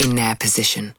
in 0.00 0.14
their 0.14 0.34
position? 0.36 0.94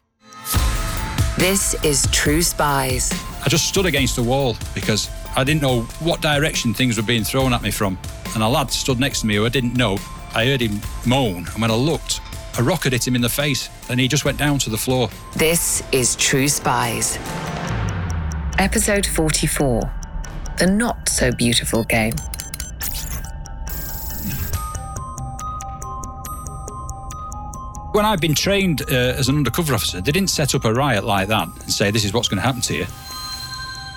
This 1.38 1.76
is 1.84 2.08
True 2.12 2.42
Spies. 2.42 3.12
I 3.46 3.50
just 3.50 3.68
stood 3.68 3.86
against 3.86 4.16
the 4.16 4.24
wall 4.24 4.56
because 4.74 5.10
I 5.36 5.44
didn't 5.44 5.62
know 5.62 5.82
what 6.00 6.22
direction 6.22 6.74
things 6.74 6.98
were 6.98 7.04
being 7.04 7.24
thrown 7.24 7.54
at 7.54 7.62
me 7.62 7.72
from. 7.72 7.98
And 8.34 8.44
a 8.44 8.48
lad 8.48 8.72
stood 8.72 9.00
next 9.00 9.22
to 9.22 9.28
me 9.28 9.36
who 9.36 9.46
I 9.46 9.50
didn't 9.50 9.76
know. 9.76 9.98
I 10.34 10.46
heard 10.46 10.62
him 10.62 10.82
moan, 11.06 11.48
and 11.48 11.62
when 11.62 11.72
I 11.72 11.76
looked, 11.76 12.22
a 12.58 12.64
rocket 12.64 12.94
hit 12.94 13.08
him 13.08 13.16
in 13.16 13.22
the 13.22 13.30
face, 13.30 13.70
and 13.90 14.00
he 14.00 14.08
just 14.08 14.26
went 14.26 14.38
down 14.38 14.58
to 14.60 14.70
the 14.70 14.78
floor. 14.78 15.10
This 15.36 15.84
is 15.92 16.16
True 16.16 16.48
Spies. 16.48 17.18
Episode 18.58 19.06
44 19.06 19.82
The 20.58 20.68
Not 20.68 21.08
So 21.08 21.32
Beautiful 21.32 21.84
Game. 21.84 22.14
When 27.98 28.06
I'd 28.06 28.22
been 28.22 28.36
trained 28.36 28.84
uh, 28.84 28.94
as 28.94 29.28
an 29.28 29.38
undercover 29.38 29.74
officer, 29.74 30.00
they 30.00 30.12
didn't 30.12 30.30
set 30.30 30.54
up 30.54 30.66
a 30.66 30.72
riot 30.72 31.04
like 31.04 31.30
that 31.30 31.48
and 31.48 31.74
say, 31.74 31.90
This 31.90 32.06
is 32.06 32.14
what's 32.14 32.28
going 32.28 32.38
to 32.38 32.44
happen 32.44 32.62
to 32.62 32.76
you. 32.76 32.86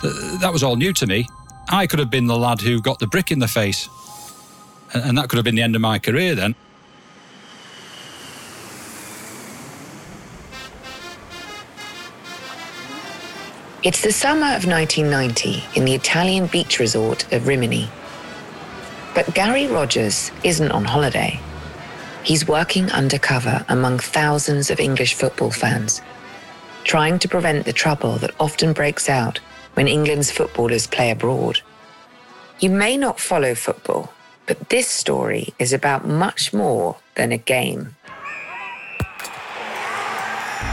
Uh, 0.03 0.39
that 0.39 0.51
was 0.55 0.63
all 0.63 0.77
new 0.77 0.95
to 0.95 1.07
me. 1.07 1.29
I 1.69 1.87
could 1.87 1.99
have 1.99 2.09
been 2.09 2.27
the 2.27 2.39
lad 2.39 2.63
who 2.63 2.81
got 2.81 2.99
the 2.99 3.07
brick 3.07 3.31
in 3.31 3.41
the 3.41 3.47
face, 3.47 3.91
and 4.95 5.19
that 5.19 5.29
could 5.29 5.37
have 5.37 5.45
been 5.45 5.55
the 5.55 5.61
end 5.61 5.75
of 5.75 5.83
my 5.83 5.99
career 5.99 6.35
then. 6.35 6.55
It's 13.83 14.01
the 14.01 14.13
summer 14.13 14.57
of 14.57 14.65
1990 14.65 15.63
in 15.75 15.85
the 15.85 15.93
Italian 15.93 16.47
beach 16.47 16.79
resort 16.79 17.31
of 17.35 17.47
Rimini. 17.47 17.91
But 19.15 19.35
Gary 19.35 19.67
Rogers 19.67 20.31
isn't 20.43 20.73
on 20.73 20.87
holiday. 20.87 21.39
He's 22.23 22.47
working 22.47 22.91
undercover 22.91 23.65
among 23.69 23.99
thousands 23.99 24.71
of 24.71 24.79
English 24.79 25.15
football 25.15 25.51
fans, 25.51 26.03
trying 26.85 27.19
to 27.21 27.29
prevent 27.29 27.65
the 27.65 27.73
trouble 27.73 28.17
that 28.19 28.35
often 28.39 28.73
breaks 28.73 29.09
out 29.09 29.39
when 29.75 29.89
England's 29.89 30.31
footballers 30.31 30.87
play 30.87 31.11
abroad. 31.11 31.61
You 32.61 32.71
may 32.71 32.97
not 32.99 33.19
follow 33.19 33.55
football, 33.55 34.13
but 34.47 34.69
this 34.69 34.87
story 34.87 35.55
is 35.59 35.73
about 35.73 36.07
much 36.07 36.53
more 36.53 36.97
than 37.15 37.33
a 37.33 37.39
game. 37.39 37.97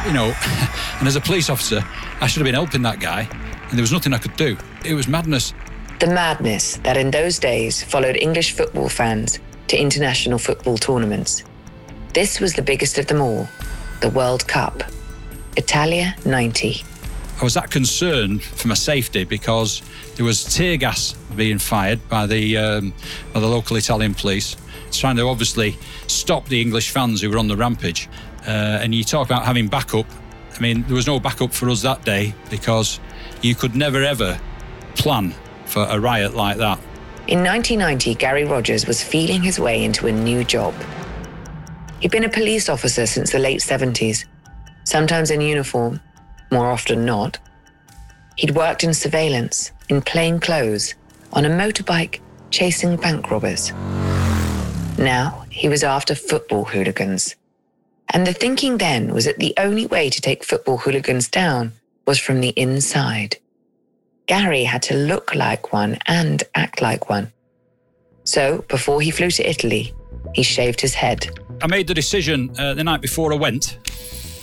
You 0.05 0.13
know, 0.13 0.33
and 0.99 1.07
as 1.07 1.15
a 1.15 1.21
police 1.21 1.49
officer, 1.49 1.81
I 2.19 2.27
should 2.27 2.41
have 2.41 2.45
been 2.45 2.55
helping 2.55 2.81
that 2.81 2.99
guy, 2.99 3.21
and 3.21 3.71
there 3.71 3.81
was 3.81 3.93
nothing 3.93 4.13
I 4.13 4.17
could 4.17 4.35
do. 4.35 4.57
It 4.85 4.95
was 4.95 5.07
madness. 5.07 5.53
The 5.99 6.07
madness 6.07 6.77
that 6.77 6.97
in 6.97 7.09
those 7.11 7.39
days 7.39 7.83
followed 7.83 8.17
English 8.17 8.51
football 8.51 8.89
fans 8.89 9.39
to 9.67 9.77
international 9.77 10.39
football 10.39 10.77
tournaments. 10.77 11.43
This 12.13 12.39
was 12.39 12.53
the 12.53 12.61
biggest 12.61 12.97
of 12.97 13.07
them 13.07 13.21
all 13.21 13.47
the 14.01 14.09
World 14.09 14.47
Cup. 14.47 14.83
Italia 15.55 16.15
90. 16.25 16.83
I 17.39 17.43
was 17.43 17.53
that 17.53 17.69
concerned 17.69 18.43
for 18.43 18.67
my 18.67 18.73
safety 18.73 19.23
because 19.23 19.81
there 20.15 20.25
was 20.25 20.43
tear 20.43 20.77
gas 20.77 21.13
being 21.35 21.59
fired 21.59 22.07
by 22.09 22.25
the 22.25 22.57
um, 22.57 22.93
by 23.33 23.39
the 23.39 23.47
local 23.47 23.75
Italian 23.77 24.15
police, 24.15 24.55
trying 24.91 25.17
to 25.17 25.27
obviously 25.27 25.77
stop 26.07 26.47
the 26.47 26.61
English 26.61 26.89
fans 26.89 27.21
who 27.21 27.29
were 27.29 27.37
on 27.37 27.47
the 27.47 27.55
rampage. 27.55 28.09
Uh, 28.47 28.79
and 28.81 28.95
you 28.95 29.03
talk 29.03 29.27
about 29.27 29.45
having 29.45 29.67
backup. 29.67 30.07
I 30.55 30.59
mean, 30.59 30.83
there 30.83 30.95
was 30.95 31.05
no 31.05 31.19
backup 31.19 31.53
for 31.53 31.69
us 31.69 31.81
that 31.83 32.03
day 32.05 32.33
because 32.49 32.99
you 33.41 33.53
could 33.53 33.75
never 33.75 34.03
ever 34.03 34.39
plan 34.95 35.35
for 35.65 35.83
a 35.83 35.99
riot 35.99 36.33
like 36.33 36.57
that. 36.57 36.79
In 37.27 37.43
1990, 37.43 38.15
Gary 38.15 38.45
Rogers 38.45 38.87
was 38.87 39.03
feeling 39.03 39.41
his 39.41 39.59
way 39.59 39.83
into 39.83 40.07
a 40.07 40.11
new 40.13 40.45
job. 40.45 40.73
He'd 41.99 42.11
been 42.11 42.23
a 42.23 42.29
police 42.29 42.69
officer 42.69 43.05
since 43.05 43.33
the 43.33 43.39
late 43.39 43.59
70s, 43.59 44.23
sometimes 44.85 45.29
in 45.29 45.41
uniform, 45.41 45.99
more 46.51 46.71
often 46.71 47.03
not. 47.03 47.37
He'd 48.37 48.55
worked 48.55 48.85
in 48.85 48.93
surveillance, 48.93 49.73
in 49.89 50.01
plain 50.01 50.39
clothes, 50.39 50.95
on 51.33 51.43
a 51.43 51.49
motorbike, 51.49 52.21
chasing 52.49 52.95
bank 52.95 53.29
robbers. 53.29 53.73
Now 54.97 55.45
he 55.49 55.67
was 55.67 55.83
after 55.83 56.15
football 56.15 56.63
hooligans. 56.63 57.35
And 58.13 58.25
the 58.25 58.31
thinking 58.31 58.77
then 58.77 59.13
was 59.13 59.25
that 59.25 59.39
the 59.39 59.53
only 59.57 59.85
way 59.85 60.09
to 60.09 60.21
take 60.21 60.45
football 60.45 60.77
hooligans 60.77 61.27
down 61.27 61.73
was 62.05 62.19
from 62.19 62.39
the 62.39 62.53
inside. 62.55 63.35
Gary 64.27 64.65
had 64.65 64.83
to 64.83 64.93
look 64.93 65.33
like 65.33 65.73
one 65.73 65.97
and 66.05 66.43
act 66.53 66.81
like 66.81 67.09
one. 67.09 67.31
So, 68.25 68.65
before 68.67 68.99
he 69.01 69.09
flew 69.09 69.31
to 69.31 69.49
Italy, 69.49 69.93
he 70.33 70.43
shaved 70.43 70.81
his 70.81 70.93
head. 70.93 71.29
I 71.61 71.67
made 71.67 71.87
the 71.87 71.93
decision 71.93 72.53
uh, 72.59 72.73
the 72.73 72.83
night 72.83 73.01
before 73.01 73.31
I 73.31 73.37
went 73.37 73.79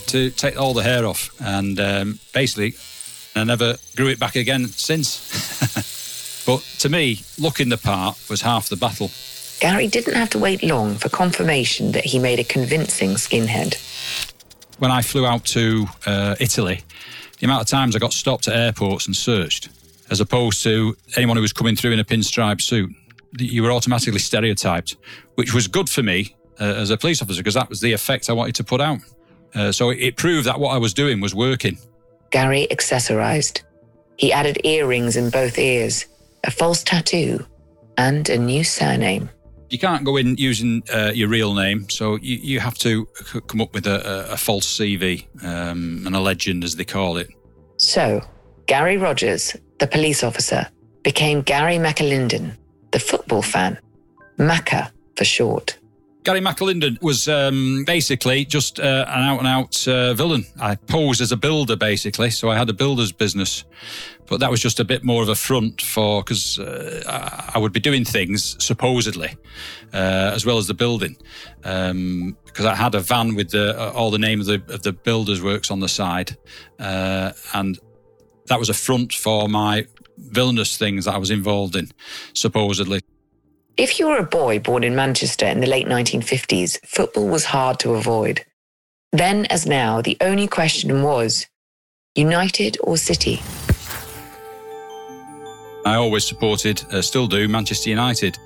to 0.07 0.31
take 0.31 0.59
all 0.59 0.73
the 0.73 0.81
hair 0.81 1.05
off, 1.05 1.29
and 1.39 1.79
um, 1.79 2.19
basically, 2.33 2.73
I 3.35 3.43
never 3.43 3.75
grew 3.95 4.07
it 4.07 4.19
back 4.19 4.35
again 4.35 4.65
since. 4.67 6.43
but 6.47 6.61
to 6.79 6.89
me, 6.89 7.19
looking 7.37 7.69
the 7.69 7.77
part 7.77 8.17
was 8.27 8.41
half 8.41 8.69
the 8.69 8.75
battle. 8.75 9.11
Gary 9.59 9.87
didn't 9.87 10.15
have 10.15 10.31
to 10.31 10.39
wait 10.39 10.63
long 10.63 10.95
for 10.95 11.09
confirmation 11.09 11.91
that 11.91 12.05
he 12.05 12.17
made 12.17 12.39
a 12.39 12.43
convincing 12.43 13.11
skinhead. 13.11 13.75
When 14.79 14.91
I 14.91 15.01
flew 15.01 15.25
out 15.25 15.45
to 15.45 15.85
uh, 16.05 16.35
Italy, 16.39 16.81
the 17.39 17.45
amount 17.45 17.61
of 17.61 17.67
times 17.67 17.95
I 17.95 17.99
got 17.99 18.13
stopped 18.13 18.47
at 18.47 18.55
airports 18.55 19.05
and 19.05 19.15
searched, 19.15 19.69
as 20.09 20.19
opposed 20.19 20.63
to 20.63 20.95
anyone 21.15 21.37
who 21.37 21.41
was 21.41 21.53
coming 21.53 21.75
through 21.75 21.91
in 21.91 21.99
a 21.99 22.03
pinstripe 22.03 22.61
suit, 22.61 22.89
you 23.37 23.63
were 23.63 23.71
automatically 23.71 24.19
stereotyped, 24.19 24.95
which 25.35 25.53
was 25.53 25.67
good 25.67 25.89
for 25.89 26.03
me 26.03 26.35
uh, 26.59 26.63
as 26.63 26.89
a 26.89 26.97
police 26.97 27.21
officer 27.21 27.41
because 27.41 27.55
that 27.55 27.69
was 27.69 27.81
the 27.81 27.93
effect 27.93 28.29
I 28.29 28.33
wanted 28.33 28.55
to 28.55 28.63
put 28.63 28.81
out. 28.81 28.99
Uh, 29.53 29.71
so 29.71 29.89
it, 29.89 29.99
it 29.99 30.17
proved 30.17 30.45
that 30.47 30.59
what 30.59 30.73
I 30.73 30.77
was 30.77 30.93
doing 30.93 31.21
was 31.21 31.33
working. 31.33 31.77
Gary 32.31 32.67
accessorized. 32.71 33.63
He 34.17 34.31
added 34.31 34.59
earrings 34.63 35.15
in 35.17 35.29
both 35.29 35.57
ears, 35.57 36.05
a 36.43 36.51
false 36.51 36.83
tattoo, 36.83 37.45
and 37.97 38.27
a 38.29 38.37
new 38.37 38.63
surname. 38.63 39.29
You 39.69 39.79
can't 39.79 40.05
go 40.05 40.15
in 40.15 40.35
using 40.37 40.83
uh, 40.93 41.11
your 41.13 41.27
real 41.27 41.53
name, 41.53 41.89
so 41.89 42.17
you, 42.17 42.37
you 42.37 42.59
have 42.59 42.77
to 42.79 43.07
c- 43.15 43.41
come 43.47 43.61
up 43.61 43.73
with 43.73 43.87
a, 43.87 44.29
a, 44.29 44.33
a 44.33 44.37
false 44.37 44.65
CV 44.77 45.25
um, 45.43 46.03
and 46.05 46.15
a 46.15 46.19
legend, 46.19 46.63
as 46.63 46.75
they 46.75 46.85
call 46.85 47.17
it. 47.17 47.29
So, 47.77 48.21
Gary 48.67 48.97
Rogers, 48.97 49.55
the 49.79 49.87
police 49.87 50.23
officer, 50.23 50.67
became 51.03 51.41
Gary 51.41 51.77
McAlinden, 51.77 52.51
the 52.91 52.99
football 52.99 53.41
fan. 53.41 53.77
Macca 54.37 54.91
for 55.15 55.23
short. 55.23 55.77
Gary 56.25 56.41
McAlinden 56.41 56.99
was 57.03 57.27
um, 57.27 57.83
basically 57.85 58.45
just 58.45 58.79
uh, 58.79 59.05
an 59.07 59.21
out 59.21 59.37
and 59.37 59.47
out 59.47 59.87
uh, 59.87 60.15
villain. 60.15 60.43
I 60.59 60.73
posed 60.73 61.21
as 61.21 61.31
a 61.31 61.37
builder, 61.37 61.75
basically, 61.75 62.31
so 62.31 62.49
I 62.49 62.57
had 62.57 62.67
a 62.67 62.73
builder's 62.73 63.11
business. 63.11 63.63
But 64.25 64.39
that 64.39 64.49
was 64.49 64.59
just 64.59 64.79
a 64.79 64.83
bit 64.83 65.03
more 65.03 65.21
of 65.21 65.29
a 65.29 65.35
front 65.35 65.83
for 65.83 66.23
because 66.23 66.57
uh, 66.57 67.51
I 67.53 67.59
would 67.59 67.71
be 67.71 67.79
doing 67.79 68.03
things 68.03 68.55
supposedly, 68.63 69.37
uh, 69.93 70.31
as 70.33 70.47
well 70.47 70.57
as 70.57 70.65
the 70.65 70.73
building, 70.73 71.15
because 71.57 71.91
um, 71.91 72.35
I 72.59 72.73
had 72.73 72.95
a 72.95 73.01
van 73.01 73.35
with 73.35 73.51
the, 73.51 73.79
uh, 73.79 73.91
all 73.91 74.09
the 74.09 74.17
name 74.17 74.39
of 74.39 74.47
the 74.47 74.63
of 74.73 74.81
the 74.81 74.93
builders' 74.93 75.43
works 75.43 75.69
on 75.69 75.79
the 75.79 75.87
side, 75.87 76.35
uh, 76.79 77.33
and 77.53 77.77
that 78.47 78.59
was 78.59 78.69
a 78.69 78.73
front 78.73 79.13
for 79.13 79.47
my 79.47 79.87
villainous 80.17 80.77
things 80.77 81.05
that 81.05 81.15
I 81.15 81.17
was 81.17 81.31
involved 81.31 81.75
in, 81.75 81.91
supposedly. 82.33 83.01
If 83.77 83.99
you 83.99 84.07
were 84.07 84.17
a 84.17 84.23
boy 84.23 84.59
born 84.59 84.83
in 84.83 84.95
Manchester 84.95 85.45
in 85.45 85.59
the 85.59 85.67
late 85.67 85.87
1950s, 85.87 86.79
football 86.85 87.27
was 87.27 87.45
hard 87.45 87.79
to 87.79 87.93
avoid. 87.93 88.45
Then, 89.11 89.45
as 89.47 89.65
now, 89.65 90.01
the 90.01 90.17
only 90.21 90.47
question 90.47 91.03
was 91.03 91.47
United 92.15 92.77
or 92.81 92.97
City? 92.97 93.41
I 95.85 95.95
always 95.95 96.25
supported, 96.25 96.83
uh, 96.91 97.01
still 97.01 97.27
do, 97.27 97.47
Manchester 97.47 97.89
United. 97.89 98.37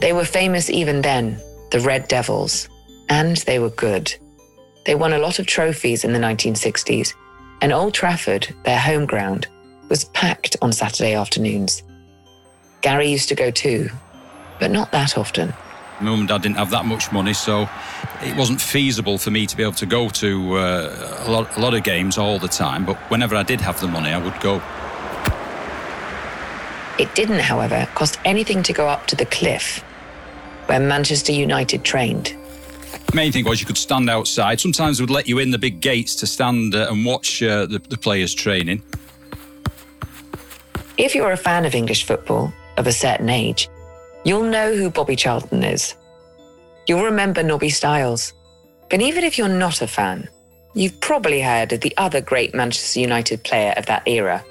They 0.00 0.12
were 0.12 0.24
famous 0.24 0.70
even 0.70 1.02
then, 1.02 1.40
the 1.70 1.80
Red 1.80 2.08
Devils, 2.08 2.68
and 3.08 3.36
they 3.38 3.58
were 3.58 3.70
good. 3.70 4.12
They 4.86 4.94
won 4.94 5.12
a 5.12 5.18
lot 5.18 5.38
of 5.38 5.46
trophies 5.46 6.04
in 6.04 6.12
the 6.12 6.18
1960s, 6.18 7.14
and 7.60 7.72
Old 7.72 7.94
Trafford, 7.94 8.54
their 8.64 8.78
home 8.78 9.06
ground, 9.06 9.46
was 9.88 10.04
packed 10.06 10.56
on 10.62 10.72
Saturday 10.72 11.14
afternoons. 11.14 11.82
Gary 12.80 13.10
used 13.10 13.28
to 13.28 13.34
go 13.34 13.50
too, 13.50 13.90
but 14.58 14.70
not 14.70 14.92
that 14.92 15.18
often. 15.18 15.52
Mum 16.00 16.20
and 16.20 16.28
dad 16.28 16.40
didn't 16.40 16.56
have 16.56 16.70
that 16.70 16.86
much 16.86 17.12
money, 17.12 17.34
so 17.34 17.68
it 18.22 18.34
wasn't 18.36 18.60
feasible 18.60 19.18
for 19.18 19.30
me 19.30 19.46
to 19.46 19.56
be 19.56 19.62
able 19.62 19.74
to 19.74 19.86
go 19.86 20.08
to 20.08 20.56
uh, 20.56 21.24
a, 21.26 21.30
lot, 21.30 21.56
a 21.56 21.60
lot 21.60 21.74
of 21.74 21.82
games 21.82 22.16
all 22.16 22.38
the 22.38 22.48
time. 22.48 22.86
But 22.86 22.96
whenever 23.10 23.36
I 23.36 23.42
did 23.42 23.60
have 23.60 23.78
the 23.80 23.88
money, 23.88 24.10
I 24.10 24.18
would 24.18 24.40
go. 24.40 24.62
It 26.98 27.14
didn't, 27.14 27.40
however, 27.40 27.86
cost 27.94 28.18
anything 28.24 28.62
to 28.62 28.72
go 28.72 28.88
up 28.88 29.06
to 29.08 29.16
the 29.16 29.26
cliff 29.26 29.80
where 30.66 30.80
Manchester 30.80 31.32
United 31.32 31.84
trained. 31.84 32.34
Main 33.12 33.32
thing 33.32 33.44
was 33.44 33.60
you 33.60 33.66
could 33.66 33.78
stand 33.78 34.08
outside. 34.08 34.60
Sometimes 34.60 34.98
they 34.98 35.02
would 35.02 35.10
let 35.10 35.28
you 35.28 35.38
in 35.40 35.50
the 35.50 35.58
big 35.58 35.80
gates 35.80 36.14
to 36.16 36.26
stand 36.26 36.74
uh, 36.74 36.86
and 36.90 37.04
watch 37.04 37.42
uh, 37.42 37.66
the, 37.66 37.80
the 37.88 37.96
players 37.96 38.34
training. 38.34 38.82
If 40.96 41.14
you're 41.14 41.32
a 41.32 41.36
fan 41.36 41.64
of 41.64 41.74
English 41.74 42.04
football 42.04 42.52
of 42.76 42.86
a 42.86 42.92
certain 42.92 43.28
age, 43.28 43.68
you'll 44.24 44.44
know 44.44 44.74
who 44.76 44.90
Bobby 44.90 45.16
Charlton 45.16 45.64
is. 45.64 45.94
You'll 46.86 47.04
remember 47.04 47.42
Nobby 47.42 47.70
Stiles. 47.70 48.32
But 48.88 49.00
even 49.00 49.24
if 49.24 49.38
you're 49.38 49.48
not 49.48 49.82
a 49.82 49.86
fan, 49.86 50.28
you've 50.74 51.00
probably 51.00 51.40
heard 51.40 51.72
of 51.72 51.80
the 51.80 51.96
other 51.96 52.20
great 52.20 52.54
Manchester 52.54 53.00
United 53.00 53.42
player 53.42 53.72
of 53.76 53.86
that 53.86 54.06
era, 54.06 54.44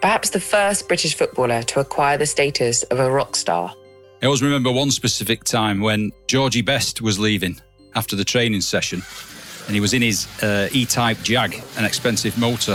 perhaps 0.00 0.30
the 0.30 0.40
first 0.40 0.88
British 0.88 1.14
footballer 1.14 1.62
to 1.64 1.80
acquire 1.80 2.16
the 2.16 2.26
status 2.26 2.82
of 2.84 2.98
a 2.98 3.10
rock 3.10 3.36
star. 3.36 3.74
I 4.22 4.26
always 4.26 4.42
remember 4.42 4.70
one 4.70 4.90
specific 4.90 5.44
time 5.44 5.80
when 5.80 6.12
Georgie 6.26 6.62
Best 6.62 7.00
was 7.02 7.18
leaving 7.18 7.60
after 7.94 8.16
the 8.16 8.24
training 8.24 8.60
session 8.60 9.02
and 9.70 9.76
he 9.76 9.80
was 9.80 9.94
in 9.94 10.02
his 10.02 10.26
uh, 10.42 10.68
E-Type 10.72 11.18
Jag, 11.22 11.62
an 11.76 11.84
expensive 11.84 12.36
motor. 12.36 12.74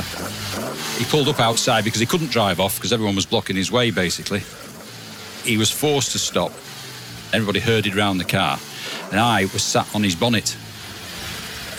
He 0.97 1.03
pulled 1.03 1.27
up 1.27 1.41
outside 1.41 1.83
because 1.83 1.99
he 1.99 2.05
couldn't 2.05 2.31
drive 2.31 2.61
off 2.61 2.77
because 2.77 2.93
everyone 2.93 3.17
was 3.17 3.25
blocking 3.25 3.57
his 3.57 3.69
way, 3.69 3.91
basically. 3.91 4.43
He 5.43 5.57
was 5.57 5.69
forced 5.69 6.13
to 6.13 6.19
stop. 6.19 6.53
Everybody 7.33 7.59
herded 7.59 7.95
round 7.95 8.21
the 8.21 8.23
car, 8.23 8.57
and 9.11 9.19
I 9.19 9.41
was 9.51 9.61
sat 9.61 9.93
on 9.93 10.03
his 10.03 10.15
bonnet. 10.15 10.55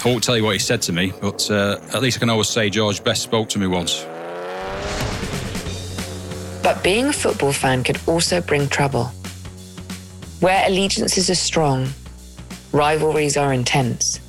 I 0.04 0.08
won't 0.08 0.22
tell 0.22 0.36
you 0.36 0.44
what 0.44 0.52
he 0.52 0.58
said 0.58 0.82
to 0.82 0.92
me, 0.92 1.14
but 1.18 1.50
uh, 1.50 1.78
at 1.94 2.02
least 2.02 2.18
I 2.18 2.20
can 2.20 2.28
always 2.28 2.48
say 2.48 2.68
George 2.68 3.02
Best 3.02 3.22
spoke 3.22 3.48
to 3.48 3.58
me 3.58 3.66
once. 3.66 4.04
But 6.62 6.82
being 6.84 7.06
a 7.06 7.12
football 7.14 7.52
fan 7.52 7.84
could 7.84 7.98
also 8.06 8.42
bring 8.42 8.68
trouble. 8.68 9.04
Where 10.40 10.62
allegiances 10.66 11.30
are 11.30 11.34
strong, 11.34 11.88
rivalries 12.76 13.36
are 13.38 13.52
intense. 13.52 14.20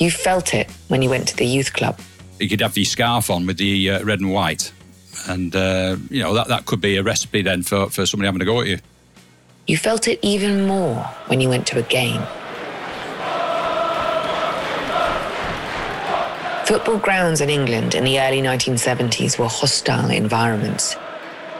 You 0.00 0.10
felt 0.10 0.54
it 0.54 0.70
when 0.88 1.02
you 1.02 1.10
went 1.10 1.28
to 1.28 1.36
the 1.36 1.44
youth 1.44 1.74
club. 1.74 2.00
You 2.40 2.48
could 2.48 2.60
have 2.60 2.76
your 2.76 2.86
scarf 2.86 3.30
on 3.30 3.46
with 3.46 3.58
the 3.58 3.90
uh, 3.90 4.04
red 4.04 4.20
and 4.20 4.32
white, 4.32 4.72
and 5.28 5.54
uh, 5.54 5.96
you 6.08 6.22
know 6.22 6.34
that 6.34 6.48
that 6.48 6.66
could 6.66 6.80
be 6.80 6.96
a 6.96 7.02
recipe 7.02 7.42
then 7.42 7.62
for, 7.62 7.90
for 7.90 8.06
somebody 8.06 8.26
having 8.26 8.38
to 8.38 8.44
go 8.44 8.60
at 8.60 8.68
you. 8.68 8.78
You 9.66 9.76
felt 9.76 10.08
it 10.08 10.18
even 10.22 10.66
more 10.66 11.02
when 11.26 11.40
you 11.40 11.48
went 11.48 11.66
to 11.68 11.78
a 11.78 11.82
game. 11.82 12.22
Football 16.64 16.98
grounds 16.98 17.40
in 17.40 17.50
England 17.50 17.94
in 17.94 18.04
the 18.04 18.20
early 18.20 18.40
1970s 18.40 19.38
were 19.38 19.48
hostile 19.48 20.10
environments. 20.10 20.96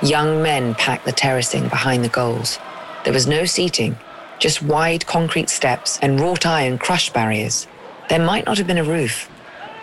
Young 0.02 0.43
men 0.43 0.75
packed 0.75 1.06
the 1.06 1.12
terracing 1.12 1.69
behind 1.69 2.05
the 2.05 2.08
goals. 2.08 2.58
There 3.05 3.12
was 3.12 3.26
no 3.26 3.44
seating, 3.46 3.99
just 4.38 4.62
wide 4.62 5.06
concrete 5.06 5.50
steps 5.50 5.99
and 6.00 6.20
wrought 6.20 6.46
iron 6.46 6.79
crush 6.79 7.12
barriers. 7.12 7.67
There 8.08 8.25
might 8.25 8.46
not 8.46 8.58
have 8.58 8.67
been 8.67 8.79
a 8.79 8.85
roof. 8.85 9.29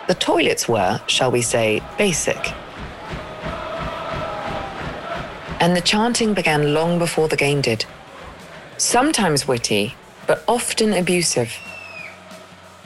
The 0.08 0.14
toilets 0.14 0.68
were, 0.68 1.00
shall 1.06 1.30
we 1.30 1.42
say, 1.42 1.82
basic. 1.98 2.52
And 5.60 5.76
the 5.76 5.80
chanting 5.80 6.34
began 6.34 6.74
long 6.74 6.98
before 6.98 7.28
the 7.28 7.36
game 7.36 7.60
did. 7.60 7.84
Sometimes 8.78 9.48
witty, 9.48 9.94
but 10.26 10.44
often 10.46 10.92
abusive. 10.92 11.52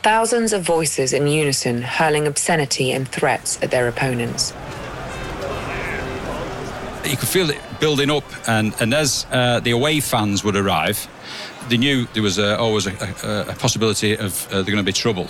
Thousands 0.02 0.52
of 0.52 0.62
voices 0.62 1.12
in 1.12 1.26
unison 1.26 1.82
hurling 1.82 2.26
obscenity 2.26 2.93
and 2.93 3.06
threats 3.06 3.58
at 3.62 3.70
their 3.70 3.87
opponents. 3.88 4.55
You 7.05 7.16
could 7.16 7.28
feel 7.28 7.50
it 7.50 7.61
building 7.81 8.11
up, 8.11 8.25
and, 8.46 8.75
and 8.81 8.94
as 8.94 9.26
uh, 9.31 9.61
the 9.61 9.73
away 9.73 10.00
fans 10.00 10.44
would 10.44 10.56
arrive, 10.56 11.08
they 11.69 11.77
knew 11.77 12.07
there 12.15 12.23
was 12.23 12.39
always 12.39 12.87
a, 12.87 12.93
a, 13.23 13.53
a, 13.53 13.55
possibility 13.55 14.17
of 14.17 14.47
uh, 14.49 14.62
there 14.62 14.65
going 14.65 14.77
to 14.79 14.83
be 14.83 14.93
trouble, 14.93 15.29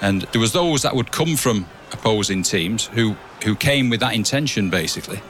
and 0.00 0.22
there 0.32 0.40
was 0.40 0.52
those 0.52 0.82
that 0.82 0.94
would 0.94 1.12
come 1.12 1.36
from 1.36 1.66
opposing 1.92 2.42
teams 2.42 2.86
who 2.86 3.16
who 3.44 3.54
came 3.54 3.90
with 3.90 4.00
that 4.00 4.14
intention 4.14 4.70
basically. 4.70 5.20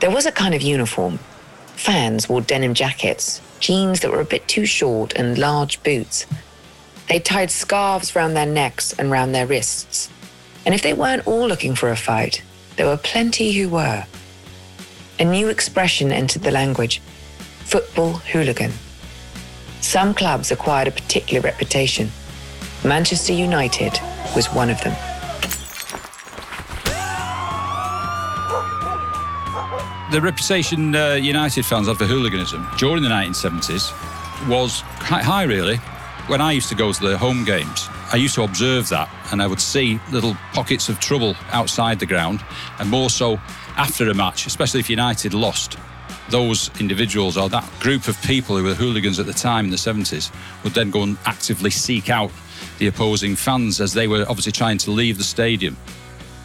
There 0.00 0.10
was 0.10 0.26
a 0.26 0.32
kind 0.32 0.54
of 0.54 0.62
uniform. 0.62 1.18
Fans 1.76 2.28
wore 2.28 2.40
denim 2.40 2.74
jackets, 2.74 3.40
jeans 3.58 4.00
that 4.00 4.10
were 4.10 4.20
a 4.20 4.24
bit 4.24 4.46
too 4.48 4.66
short, 4.66 5.12
and 5.14 5.38
large 5.38 5.82
boots. 5.82 6.26
They 7.08 7.18
tied 7.18 7.50
scarves 7.50 8.14
round 8.14 8.36
their 8.36 8.46
necks 8.46 8.92
and 8.92 9.10
round 9.10 9.34
their 9.34 9.46
wrists. 9.46 10.08
And 10.64 10.74
if 10.74 10.82
they 10.82 10.92
weren't 10.92 11.26
all 11.26 11.48
looking 11.48 11.74
for 11.74 11.90
a 11.90 11.96
fight, 11.96 12.42
there 12.76 12.86
were 12.86 12.96
plenty 12.96 13.52
who 13.52 13.68
were. 13.68 14.06
A 15.18 15.24
new 15.24 15.48
expression 15.48 16.12
entered 16.12 16.42
the 16.42 16.50
language 16.50 17.00
football 17.64 18.14
hooligan. 18.14 18.72
Some 19.90 20.14
clubs 20.14 20.52
acquired 20.52 20.86
a 20.86 20.92
particular 20.92 21.40
reputation. 21.40 22.12
Manchester 22.84 23.32
United 23.32 23.98
was 24.36 24.46
one 24.46 24.70
of 24.70 24.80
them. 24.82 24.94
The 30.12 30.20
reputation 30.22 30.94
uh, 30.94 31.14
United 31.14 31.66
fans 31.66 31.88
had 31.88 31.96
for 31.96 32.04
hooliganism 32.04 32.68
during 32.78 33.02
the 33.02 33.08
1970s 33.08 33.90
was 34.48 34.84
quite 35.00 35.24
high, 35.24 35.42
really. 35.42 35.78
When 36.28 36.40
I 36.40 36.52
used 36.52 36.68
to 36.68 36.76
go 36.76 36.92
to 36.92 37.08
the 37.08 37.18
home 37.18 37.44
games, 37.44 37.88
I 38.12 38.16
used 38.16 38.36
to 38.36 38.44
observe 38.44 38.88
that 38.90 39.10
and 39.32 39.42
I 39.42 39.48
would 39.48 39.60
see 39.60 39.98
little 40.12 40.36
pockets 40.52 40.88
of 40.88 41.00
trouble 41.00 41.34
outside 41.50 41.98
the 41.98 42.06
ground, 42.06 42.44
and 42.78 42.88
more 42.88 43.10
so 43.10 43.40
after 43.76 44.08
a 44.08 44.14
match, 44.14 44.46
especially 44.46 44.78
if 44.78 44.88
United 44.88 45.34
lost 45.34 45.78
those 46.30 46.70
individuals 46.80 47.36
or 47.36 47.48
that 47.48 47.68
group 47.80 48.08
of 48.08 48.20
people 48.22 48.56
who 48.56 48.64
were 48.64 48.74
hooligans 48.74 49.18
at 49.18 49.26
the 49.26 49.32
time 49.32 49.66
in 49.66 49.70
the 49.70 49.76
70s 49.76 50.32
would 50.64 50.72
then 50.74 50.90
go 50.90 51.02
and 51.02 51.18
actively 51.26 51.70
seek 51.70 52.08
out 52.08 52.30
the 52.78 52.86
opposing 52.86 53.36
fans 53.36 53.80
as 53.80 53.92
they 53.92 54.06
were 54.06 54.24
obviously 54.28 54.52
trying 54.52 54.78
to 54.78 54.90
leave 54.90 55.18
the 55.18 55.24
stadium 55.24 55.76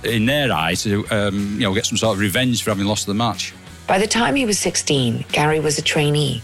in 0.04 0.26
their 0.26 0.52
eyes 0.52 0.84
to 0.84 1.06
um, 1.10 1.54
you 1.54 1.62
know 1.62 1.74
get 1.74 1.86
some 1.86 1.98
sort 1.98 2.14
of 2.14 2.20
revenge 2.20 2.64
for 2.64 2.72
having 2.72 2.86
lost 2.86 3.06
the 3.08 3.14
match. 3.14 3.54
By 3.88 4.00
the 4.00 4.08
time 4.08 4.36
he 4.36 4.46
was 4.46 4.58
16, 4.60 5.26
Gary 5.32 5.60
was 5.60 5.78
a 5.78 5.82
trainee, 5.82 6.42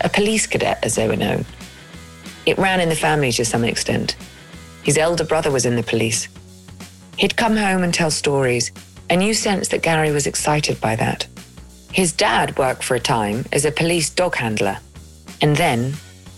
a 0.00 0.08
police 0.08 0.46
cadet 0.46 0.78
as 0.82 0.96
they 0.96 1.08
were 1.08 1.16
known. 1.16 1.44
It 2.46 2.58
ran 2.58 2.80
in 2.80 2.88
the 2.88 2.96
family 2.96 3.32
to 3.32 3.44
some 3.44 3.64
extent. 3.64 4.16
His 4.82 4.98
elder 4.98 5.24
brother 5.24 5.50
was 5.50 5.66
in 5.66 5.76
the 5.76 5.82
police. 5.82 6.28
He'd 7.16 7.36
come 7.36 7.56
home 7.56 7.82
and 7.82 7.92
tell 7.92 8.10
stories, 8.10 8.72
and 9.08 9.22
you 9.22 9.34
sensed 9.34 9.70
that 9.72 9.82
Gary 9.82 10.10
was 10.10 10.26
excited 10.26 10.80
by 10.80 10.96
that. 10.96 11.26
His 11.92 12.12
dad 12.12 12.56
worked 12.56 12.84
for 12.84 12.94
a 12.94 13.00
time 13.00 13.44
as 13.52 13.64
a 13.64 13.72
police 13.72 14.10
dog 14.10 14.36
handler. 14.36 14.78
And 15.42 15.56
then 15.56 15.94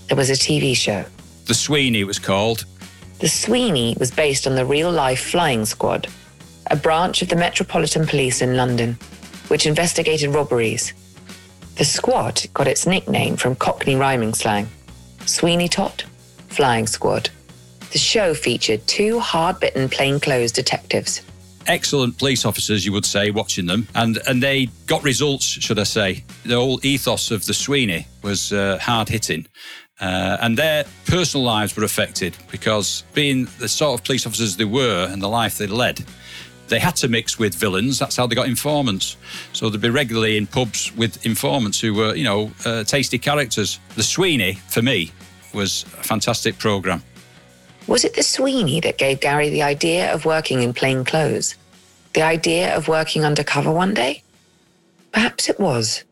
there 0.08 0.16
was 0.16 0.30
a 0.30 0.34
TV 0.34 0.74
show. 0.76 1.04
The 1.46 1.54
Sweeney 1.54 2.04
was 2.04 2.18
called. 2.18 2.64
The 3.18 3.28
Sweeney 3.28 3.96
was 3.98 4.10
based 4.10 4.46
on 4.46 4.54
the 4.54 4.64
real 4.64 4.90
life 4.90 5.20
Flying 5.20 5.64
Squad, 5.64 6.08
a 6.70 6.76
branch 6.76 7.22
of 7.22 7.28
the 7.28 7.36
Metropolitan 7.36 8.06
Police 8.06 8.40
in 8.40 8.56
London, 8.56 8.96
which 9.48 9.66
investigated 9.66 10.30
robberies. 10.30 10.92
The 11.76 11.84
squad 11.84 12.42
got 12.54 12.68
its 12.68 12.86
nickname 12.86 13.36
from 13.36 13.56
Cockney 13.56 13.96
rhyming 13.96 14.34
slang 14.34 14.68
Sweeney 15.26 15.68
Todd, 15.68 16.04
Flying 16.48 16.86
Squad. 16.86 17.30
The 17.92 17.98
show 17.98 18.34
featured 18.34 18.86
two 18.86 19.20
hard 19.20 19.60
bitten 19.60 19.88
plainclothes 19.88 20.52
detectives 20.52 21.22
excellent 21.66 22.18
police 22.18 22.44
officers, 22.44 22.84
you 22.84 22.92
would 22.92 23.04
say, 23.04 23.30
watching 23.30 23.66
them, 23.66 23.88
and 23.94 24.18
and 24.26 24.42
they 24.42 24.68
got 24.86 25.02
results, 25.02 25.44
should 25.44 25.78
I 25.78 25.84
say? 25.84 26.24
The 26.44 26.56
whole 26.56 26.80
ethos 26.84 27.30
of 27.30 27.44
the 27.46 27.54
Sweeney 27.54 28.06
was 28.22 28.52
uh, 28.52 28.78
hard 28.80 29.08
hitting. 29.08 29.46
Uh, 30.00 30.36
and 30.40 30.56
their 30.56 30.84
personal 31.06 31.44
lives 31.44 31.76
were 31.76 31.84
affected 31.84 32.36
because, 32.50 33.04
being 33.14 33.46
the 33.58 33.68
sort 33.68 33.98
of 33.98 34.04
police 34.04 34.26
officers 34.26 34.56
they 34.56 34.64
were 34.64 35.08
and 35.10 35.22
the 35.22 35.28
life 35.28 35.58
they 35.58 35.66
led, 35.66 36.04
they 36.68 36.80
had 36.80 36.96
to 36.96 37.08
mix 37.08 37.38
with 37.38 37.54
villains. 37.54 37.98
That's 37.98 38.16
how 38.16 38.26
they 38.26 38.34
got 38.34 38.48
informants. 38.48 39.16
So 39.52 39.68
they'd 39.68 39.80
be 39.80 39.90
regularly 39.90 40.36
in 40.36 40.46
pubs 40.46 40.90
with 40.96 41.24
informants 41.24 41.78
who 41.78 41.94
were, 41.94 42.14
you 42.16 42.24
know, 42.24 42.50
uh, 42.64 42.82
tasty 42.84 43.18
characters. 43.18 43.78
The 43.94 44.02
Sweeney, 44.02 44.54
for 44.68 44.82
me, 44.82 45.12
was 45.54 45.84
a 45.84 46.02
fantastic 46.02 46.58
programme. 46.58 47.02
Was 47.86 48.04
it 48.04 48.14
the 48.14 48.22
Sweeney 48.22 48.80
that 48.80 48.98
gave 48.98 49.20
Gary 49.20 49.48
the 49.48 49.62
idea 49.62 50.12
of 50.12 50.24
working 50.24 50.62
in 50.62 50.72
plain 50.72 51.04
clothes? 51.04 51.56
The 52.14 52.22
idea 52.22 52.76
of 52.76 52.88
working 52.88 53.24
undercover 53.24 53.72
one 53.72 53.94
day? 53.94 54.22
Perhaps 55.12 55.48
it 55.48 55.58
was. 55.58 56.04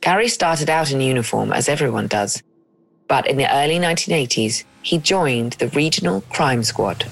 Gary 0.00 0.28
started 0.28 0.68
out 0.68 0.92
in 0.92 1.00
uniform, 1.00 1.52
as 1.52 1.68
everyone 1.68 2.06
does, 2.06 2.42
but 3.08 3.26
in 3.26 3.36
the 3.36 3.52
early 3.52 3.78
1980s, 3.78 4.64
he 4.82 4.98
joined 4.98 5.54
the 5.54 5.68
Regional 5.68 6.20
Crime 6.30 6.62
Squad. 6.62 7.06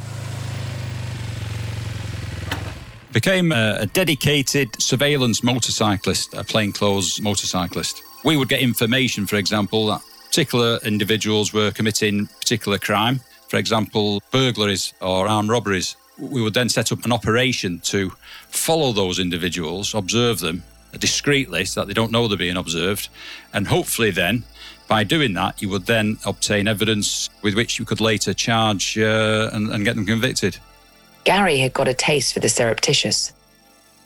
Became 3.12 3.50
a, 3.52 3.78
a 3.80 3.86
dedicated 3.86 4.80
surveillance 4.80 5.42
motorcyclist, 5.42 6.34
a 6.34 6.44
plainclothes 6.44 7.20
motorcyclist. 7.20 8.02
We 8.24 8.36
would 8.36 8.48
get 8.48 8.60
information, 8.60 9.26
for 9.26 9.36
example, 9.36 9.86
that 9.86 10.02
particular 10.26 10.78
individuals 10.84 11.52
were 11.52 11.70
committing 11.70 12.26
particular 12.26 12.78
crime, 12.78 13.20
for 13.54 13.58
example, 13.58 14.20
burglaries 14.32 14.92
or 15.00 15.28
armed 15.28 15.48
robberies, 15.48 15.94
we 16.18 16.42
would 16.42 16.54
then 16.54 16.68
set 16.68 16.90
up 16.90 17.04
an 17.04 17.12
operation 17.12 17.78
to 17.84 18.10
follow 18.48 18.90
those 18.90 19.20
individuals, 19.20 19.94
observe 19.94 20.40
them 20.40 20.64
discreetly 20.98 21.64
so 21.64 21.80
that 21.80 21.86
they 21.86 21.94
don't 21.94 22.10
know 22.10 22.26
they're 22.26 22.36
being 22.36 22.56
observed, 22.56 23.08
and 23.52 23.68
hopefully 23.68 24.10
then 24.10 24.42
by 24.88 25.04
doing 25.04 25.34
that, 25.34 25.62
you 25.62 25.68
would 25.68 25.86
then 25.86 26.18
obtain 26.26 26.66
evidence 26.66 27.30
with 27.42 27.54
which 27.54 27.78
you 27.78 27.84
could 27.84 28.00
later 28.00 28.34
charge 28.34 28.98
uh, 28.98 29.50
and, 29.52 29.70
and 29.70 29.84
get 29.84 29.94
them 29.94 30.04
convicted. 30.04 30.58
Gary 31.22 31.58
had 31.58 31.72
got 31.72 31.86
a 31.86 31.94
taste 31.94 32.34
for 32.34 32.40
the 32.40 32.48
surreptitious, 32.48 33.32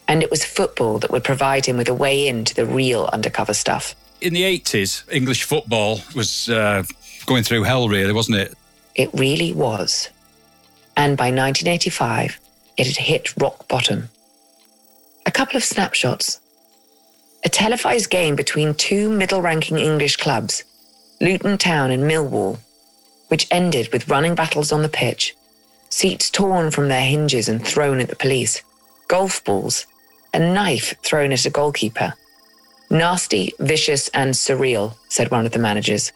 and 0.09 0.23
it 0.23 0.31
was 0.31 0.45
football 0.45 0.99
that 0.99 1.11
would 1.11 1.25
provide 1.25 1.65
him 1.65 1.79
with 1.79 1.89
a 1.89 1.95
way 1.95 2.29
into 2.29 2.55
the 2.55 2.67
real 2.67 3.09
undercover 3.15 3.55
stuff. 3.55 3.95
In 4.21 4.35
the 4.35 4.43
80s, 4.43 5.11
English 5.11 5.45
football 5.45 6.01
was 6.15 6.51
uh, 6.51 6.83
going 7.25 7.45
through 7.45 7.63
hell, 7.63 7.89
really, 7.89 8.13
wasn't 8.13 8.37
it? 8.37 8.55
It 8.99 9.11
really 9.15 9.53
was. 9.53 10.11
And 10.97 11.17
by 11.17 11.31
1985, 11.31 12.39
it 12.77 12.87
had 12.89 12.97
hit 12.97 13.41
rock 13.41 13.69
bottom. 13.69 14.09
A 15.25 15.31
couple 15.31 15.57
of 15.57 15.63
snapshots. 15.63 16.41
A 17.45 17.49
televised 17.49 18.11
game 18.11 18.35
between 18.35 18.75
two 18.75 19.09
middle 19.09 19.41
ranking 19.41 19.79
English 19.79 20.17
clubs 20.17 20.65
Luton 21.21 21.59
Town 21.59 21.93
and 21.93 22.03
Millwall, 22.03 22.59
which 23.29 23.47
ended 23.51 23.89
with 23.93 24.09
running 24.09 24.35
battles 24.35 24.73
on 24.73 24.83
the 24.83 24.89
pitch, 24.89 25.35
seats 25.91 26.31
torn 26.31 26.71
from 26.71 26.89
their 26.89 27.05
hinges 27.05 27.49
and 27.49 27.65
thrown 27.65 28.01
at 28.01 28.09
the 28.09 28.17
police, 28.17 28.63
golf 29.09 29.45
balls, 29.45 29.87
a 30.35 30.39
knife 30.39 30.95
thrown 31.03 31.33
at 31.33 31.47
a 31.47 31.51
goalkeeper. 31.51 32.15
Nasty, 32.91 33.53
vicious, 33.61 34.09
and 34.09 34.35
surreal, 34.35 34.95
said 35.09 35.31
one 35.31 35.47
of 35.47 35.53
the 35.53 35.59
managers. 35.59 36.13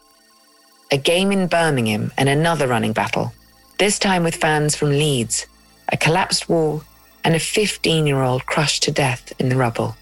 A 0.93 0.97
game 0.97 1.31
in 1.31 1.47
Birmingham 1.47 2.11
and 2.19 2.29
another 2.29 2.67
running 2.67 2.93
battle, 2.93 3.33
this 3.79 3.97
time 3.97 4.23
with 4.23 4.35
fans 4.35 4.75
from 4.75 4.89
Leeds, 4.89 5.47
a 5.91 5.97
collapsed 5.97 6.47
wall, 6.47 6.83
and 7.23 7.33
a 7.33 7.39
15 7.39 8.05
year 8.05 8.21
old 8.21 8.45
crushed 8.45 8.83
to 8.83 8.91
death 8.91 9.33
in 9.39 9.49
the 9.49 9.55
rubble. 9.55 9.95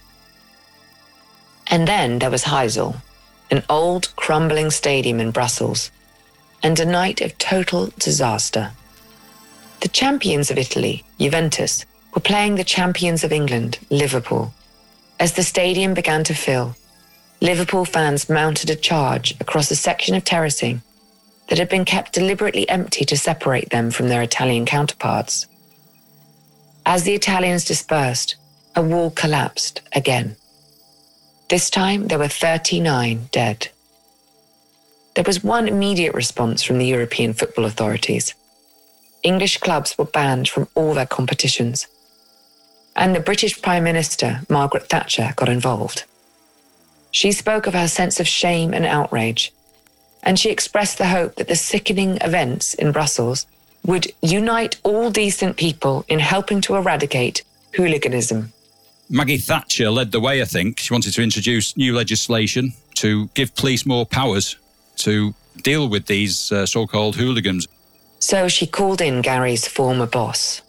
And 1.67 1.87
then 1.87 2.19
there 2.19 2.29
was 2.29 2.43
Heysel, 2.43 2.97
an 3.49 3.63
old, 3.69 4.13
crumbling 4.17 4.69
stadium 4.69 5.21
in 5.21 5.31
Brussels, 5.31 5.91
and 6.61 6.77
a 6.77 6.85
night 6.85 7.21
of 7.21 7.37
total 7.37 7.93
disaster. 7.97 8.73
The 9.79 9.87
champions 9.87 10.51
of 10.51 10.57
Italy, 10.57 11.05
Juventus, 11.17 11.85
were 12.13 12.19
playing 12.19 12.55
the 12.55 12.65
champions 12.65 13.23
of 13.23 13.31
England, 13.31 13.79
Liverpool. 13.89 14.53
As 15.21 15.31
the 15.35 15.43
stadium 15.43 15.93
began 15.93 16.25
to 16.25 16.33
fill, 16.33 16.75
Liverpool 17.41 17.85
fans 17.85 18.29
mounted 18.29 18.69
a 18.69 18.75
charge 18.75 19.33
across 19.41 19.71
a 19.71 19.75
section 19.75 20.13
of 20.13 20.23
terracing 20.23 20.83
that 21.49 21.57
had 21.57 21.69
been 21.69 21.85
kept 21.85 22.13
deliberately 22.13 22.69
empty 22.69 23.03
to 23.03 23.17
separate 23.17 23.71
them 23.71 23.89
from 23.89 24.09
their 24.09 24.21
Italian 24.21 24.63
counterparts. 24.65 25.47
As 26.85 27.03
the 27.03 27.15
Italians 27.15 27.65
dispersed, 27.65 28.35
a 28.75 28.83
wall 28.83 29.09
collapsed 29.09 29.81
again. 29.93 30.35
This 31.49 31.71
time, 31.71 32.07
there 32.07 32.19
were 32.19 32.27
39 32.27 33.27
dead. 33.31 33.69
There 35.15 35.23
was 35.25 35.43
one 35.43 35.67
immediate 35.67 36.13
response 36.13 36.61
from 36.61 36.77
the 36.77 36.85
European 36.85 37.33
football 37.33 37.65
authorities. 37.65 38.35
English 39.23 39.57
clubs 39.57 39.97
were 39.97 40.05
banned 40.05 40.47
from 40.47 40.67
all 40.75 40.93
their 40.93 41.07
competitions. 41.07 41.87
And 42.95 43.15
the 43.15 43.19
British 43.19 43.61
Prime 43.61 43.83
Minister, 43.83 44.41
Margaret 44.47 44.87
Thatcher, 44.89 45.33
got 45.35 45.49
involved. 45.49 46.05
She 47.11 47.31
spoke 47.31 47.67
of 47.67 47.73
her 47.73 47.87
sense 47.87 48.19
of 48.19 48.27
shame 48.27 48.73
and 48.73 48.85
outrage, 48.85 49.53
and 50.23 50.39
she 50.39 50.49
expressed 50.49 50.97
the 50.97 51.07
hope 51.07 51.35
that 51.35 51.47
the 51.47 51.55
sickening 51.55 52.17
events 52.21 52.73
in 52.73 52.91
Brussels 52.91 53.45
would 53.85 54.07
unite 54.21 54.79
all 54.83 55.11
decent 55.11 55.57
people 55.57 56.05
in 56.07 56.19
helping 56.19 56.61
to 56.61 56.75
eradicate 56.75 57.43
hooliganism 57.73 58.53
Maggie 59.13 59.37
Thatcher 59.37 59.91
led 59.91 60.13
the 60.13 60.21
way, 60.21 60.41
I 60.41 60.45
think. 60.45 60.79
She 60.79 60.93
wanted 60.93 61.13
to 61.15 61.21
introduce 61.21 61.75
new 61.75 61.93
legislation 61.93 62.71
to 62.95 63.27
give 63.33 63.53
police 63.55 63.85
more 63.85 64.05
powers 64.05 64.55
to 64.97 65.35
deal 65.63 65.89
with 65.89 66.05
these 66.05 66.49
uh, 66.49 66.65
so 66.65 66.87
called 66.87 67.17
hooligans. 67.17 67.67
So 68.19 68.47
she 68.47 68.65
called 68.65 69.01
in 69.01 69.21
Gary's 69.21 69.67
former 69.67 70.05
boss. 70.05 70.61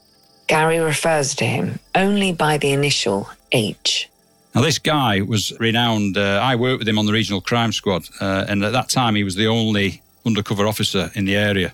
Gary 0.48 0.80
refers 0.80 1.36
to 1.36 1.44
him 1.44 1.78
only 1.94 2.32
by 2.32 2.58
the 2.58 2.72
initial 2.72 3.30
H. 3.52 4.10
Now, 4.54 4.60
this 4.60 4.78
guy 4.78 5.22
was 5.22 5.52
renowned. 5.58 6.16
Uh, 6.18 6.38
I 6.42 6.56
worked 6.56 6.80
with 6.80 6.88
him 6.88 6.98
on 6.98 7.06
the 7.06 7.12
regional 7.12 7.40
crime 7.40 7.72
squad, 7.72 8.08
uh, 8.20 8.44
and 8.48 8.62
at 8.64 8.72
that 8.72 8.90
time, 8.90 9.14
he 9.14 9.24
was 9.24 9.34
the 9.34 9.46
only 9.46 10.02
undercover 10.26 10.66
officer 10.66 11.10
in 11.14 11.24
the 11.24 11.36
area. 11.36 11.72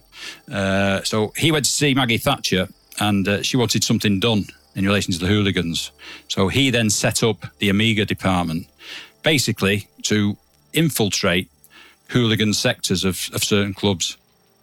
Uh, 0.51 1.03
so 1.03 1.33
he 1.37 1.51
went 1.53 1.65
to 1.65 1.71
see 1.71 1.95
Maggie 1.95 2.19
Thatcher, 2.19 2.69
and 3.01 3.27
uh, 3.27 3.43
she 3.43 3.57
wanted 3.57 3.83
something 3.83 4.21
done 4.21 4.47
in 4.75 4.85
relation 4.87 5.13
to 5.13 5.19
the 5.19 5.27
hooligans. 5.27 5.91
So 6.29 6.49
he 6.49 6.71
then 6.71 6.89
set 6.91 7.23
up 7.23 7.47
the 7.59 7.69
Amiga 7.69 8.05
department, 8.05 8.69
basically 9.23 9.89
to 10.03 10.37
infiltrate 10.73 11.51
hooligan 12.09 12.55
sectors 12.55 13.05
of, 13.05 13.29
of 13.35 13.43
certain 13.43 13.75
clubs. 13.75 14.17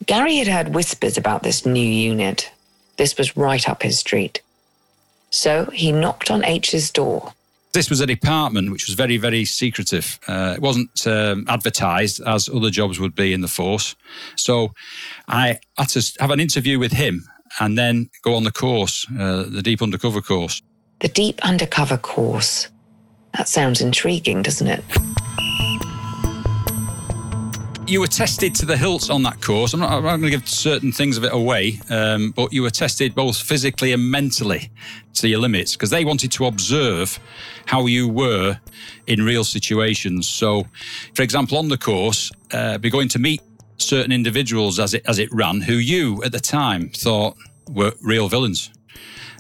Gary 0.06 0.38
had 0.38 0.48
heard 0.48 0.74
whispers 0.74 1.18
about 1.18 1.44
this 1.44 1.66
new 1.66 1.88
unit. 1.88 2.52
This 2.98 3.18
was 3.18 3.36
right 3.36 3.68
up 3.68 3.84
his 3.84 4.00
street. 4.00 4.42
So 5.30 5.66
he 5.66 5.92
knocked 5.92 6.32
on 6.32 6.46
H's 6.46 6.90
door. 6.92 7.34
This 7.76 7.90
was 7.90 8.00
a 8.00 8.06
department 8.06 8.72
which 8.72 8.88
was 8.88 8.96
very, 8.96 9.18
very 9.18 9.44
secretive. 9.44 10.18
Uh, 10.30 10.54
it 10.56 10.62
wasn't 10.62 11.06
um, 11.06 11.44
advertised 11.50 12.22
as 12.26 12.48
other 12.48 12.70
jobs 12.70 13.02
would 13.02 13.14
be 13.14 13.34
in 13.34 13.42
the 13.42 13.50
force. 13.50 13.98
So 14.38 14.72
I 15.28 15.60
had 15.78 15.90
to 15.90 16.14
have 16.22 16.32
an 16.32 16.40
interview 16.40 16.80
with 16.80 16.94
him 16.94 17.26
and 17.60 17.78
then 17.78 18.10
go 18.22 18.34
on 18.34 18.46
the 18.46 18.52
course, 18.54 19.06
uh, 19.20 19.44
the 19.50 19.62
deep 19.62 19.82
undercover 19.82 20.22
course. 20.22 20.62
The 21.02 21.10
deep 21.10 21.44
undercover 21.44 21.98
course. 21.98 22.70
That 23.36 23.50
sounds 23.50 23.82
intriguing, 23.82 24.42
doesn't 24.42 24.68
it? 24.68 24.84
You 27.88 28.00
were 28.00 28.08
tested 28.08 28.56
to 28.56 28.66
the 28.66 28.76
hilt 28.76 29.12
on 29.12 29.22
that 29.24 29.44
course. 29.44 29.76
I'm 29.76 29.80
not, 29.80 29.92
I'm 29.92 30.04
not 30.04 30.18
going 30.18 30.24
to 30.24 30.30
give 30.32 30.50
certain 30.50 30.92
things 30.92 31.18
of 31.18 31.24
it 31.24 31.32
away, 31.32 31.80
um, 31.92 32.32
but 32.32 32.52
you 32.52 32.64
were 32.64 32.72
tested 32.72 33.14
both 33.14 33.38
physically 33.38 33.94
and 33.94 34.10
mentally 34.10 34.72
to 35.14 35.28
your 35.28 35.40
limits 35.40 35.76
because 35.76 35.92
they 35.92 36.04
wanted 36.04 36.32
to 36.32 36.48
observe 36.48 37.20
how 37.68 37.86
you 37.86 38.10
were 38.10 38.60
in 39.06 39.22
real 39.24 39.44
situations. 39.44 40.28
So, 40.28 40.66
for 41.14 41.22
example, 41.22 41.60
on 41.60 41.68
the 41.68 41.78
course, 41.78 42.32
uh, 42.52 42.80
we're 42.82 42.90
going 42.90 43.10
to 43.10 43.20
meet 43.20 43.44
certain 43.78 44.12
individuals 44.12 44.80
as 44.80 44.96
it 44.96 45.04
as 45.06 45.20
it 45.20 45.32
ran 45.32 45.62
who 45.62 45.74
you 45.74 46.24
at 46.24 46.32
the 46.32 46.40
time 46.40 46.90
thought 46.90 47.36
were 47.70 47.92
real 48.02 48.30
villains 48.30 48.72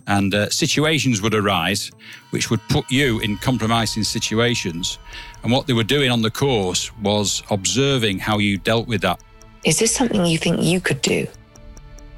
and 0.07 0.35
uh, 0.35 0.49
situations 0.49 1.21
would 1.21 1.33
arise 1.33 1.89
which 2.31 2.49
would 2.49 2.59
put 2.67 2.83
you 2.91 3.19
in 3.19 3.37
compromising 3.37 4.03
situations 4.03 4.99
and 5.45 5.53
what 5.53 5.67
they 5.67 5.73
were 5.73 5.83
doing 5.83 6.09
on 6.09 6.23
the 6.23 6.31
course 6.31 6.91
was 6.97 7.43
observing 7.51 8.17
how 8.17 8.39
you 8.39 8.57
dealt 8.57 8.87
with 8.87 9.01
that. 9.01 9.21
Is 9.63 9.77
this 9.77 9.93
something 9.93 10.25
you 10.25 10.39
think 10.39 10.59
you 10.59 10.81
could 10.81 11.03
do? 11.03 11.27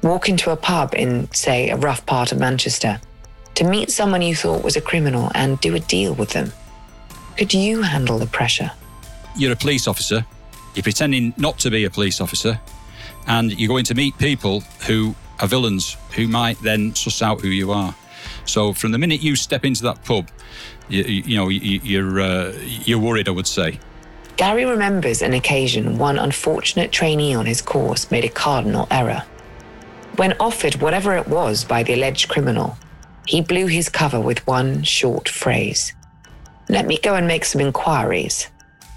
Walk 0.02 0.30
into 0.30 0.50
a 0.50 0.56
pub 0.56 0.94
in 0.94 1.30
say 1.34 1.68
a 1.68 1.76
rough 1.76 2.06
part 2.06 2.32
of 2.32 2.38
manchester 2.38 2.98
to 3.56 3.64
meet 3.64 3.90
someone 3.90 4.22
you 4.22 4.34
thought 4.34 4.64
was 4.64 4.76
a 4.76 4.80
criminal 4.80 5.30
and 5.34 5.60
do 5.60 5.74
a 5.74 5.80
deal 5.80 6.14
with 6.14 6.30
them. 6.30 6.50
Could 7.36 7.52
you 7.52 7.82
handle 7.82 8.18
the 8.18 8.26
pressure? 8.26 8.70
You're 9.36 9.52
a 9.52 9.56
police 9.56 9.86
officer. 9.86 10.24
You're 10.74 10.82
pretending 10.82 11.34
not 11.36 11.58
to 11.58 11.70
be 11.70 11.84
a 11.84 11.90
police 11.90 12.22
officer, 12.22 12.58
and 13.26 13.52
you're 13.60 13.68
going 13.68 13.84
to 13.84 13.94
meet 13.94 14.16
people 14.16 14.60
who 14.86 15.14
are 15.38 15.48
villains 15.48 15.98
who 16.16 16.28
might 16.28 16.58
then 16.62 16.94
suss 16.94 17.20
out 17.20 17.42
who 17.42 17.48
you 17.48 17.72
are. 17.72 17.94
So 18.46 18.72
from 18.72 18.92
the 18.92 18.98
minute 18.98 19.22
you 19.22 19.36
step 19.36 19.66
into 19.66 19.82
that 19.82 20.02
pub, 20.04 20.30
you, 20.88 21.02
you 21.02 21.36
know 21.36 21.48
you, 21.48 22.00
are 22.00 22.20
uh, 22.20 22.52
you're 22.84 22.98
worried. 22.98 23.28
I 23.28 23.32
would 23.32 23.46
say. 23.46 23.78
Gary 24.36 24.64
remembers 24.64 25.20
an 25.20 25.34
occasion 25.34 25.98
one 25.98 26.18
unfortunate 26.18 26.92
trainee 26.92 27.34
on 27.34 27.44
his 27.44 27.60
course 27.60 28.10
made 28.10 28.24
a 28.24 28.28
cardinal 28.28 28.86
error. 28.90 29.24
When 30.16 30.34
offered 30.38 30.76
whatever 30.76 31.16
it 31.16 31.26
was 31.26 31.64
by 31.64 31.82
the 31.82 31.94
alleged 31.94 32.28
criminal, 32.28 32.78
he 33.26 33.40
blew 33.40 33.66
his 33.66 33.88
cover 33.88 34.20
with 34.20 34.46
one 34.46 34.82
short 34.82 35.28
phrase 35.28 35.92
Let 36.68 36.86
me 36.86 36.98
go 36.98 37.14
and 37.14 37.26
make 37.26 37.44
some 37.44 37.60
inquiries. 37.60 38.48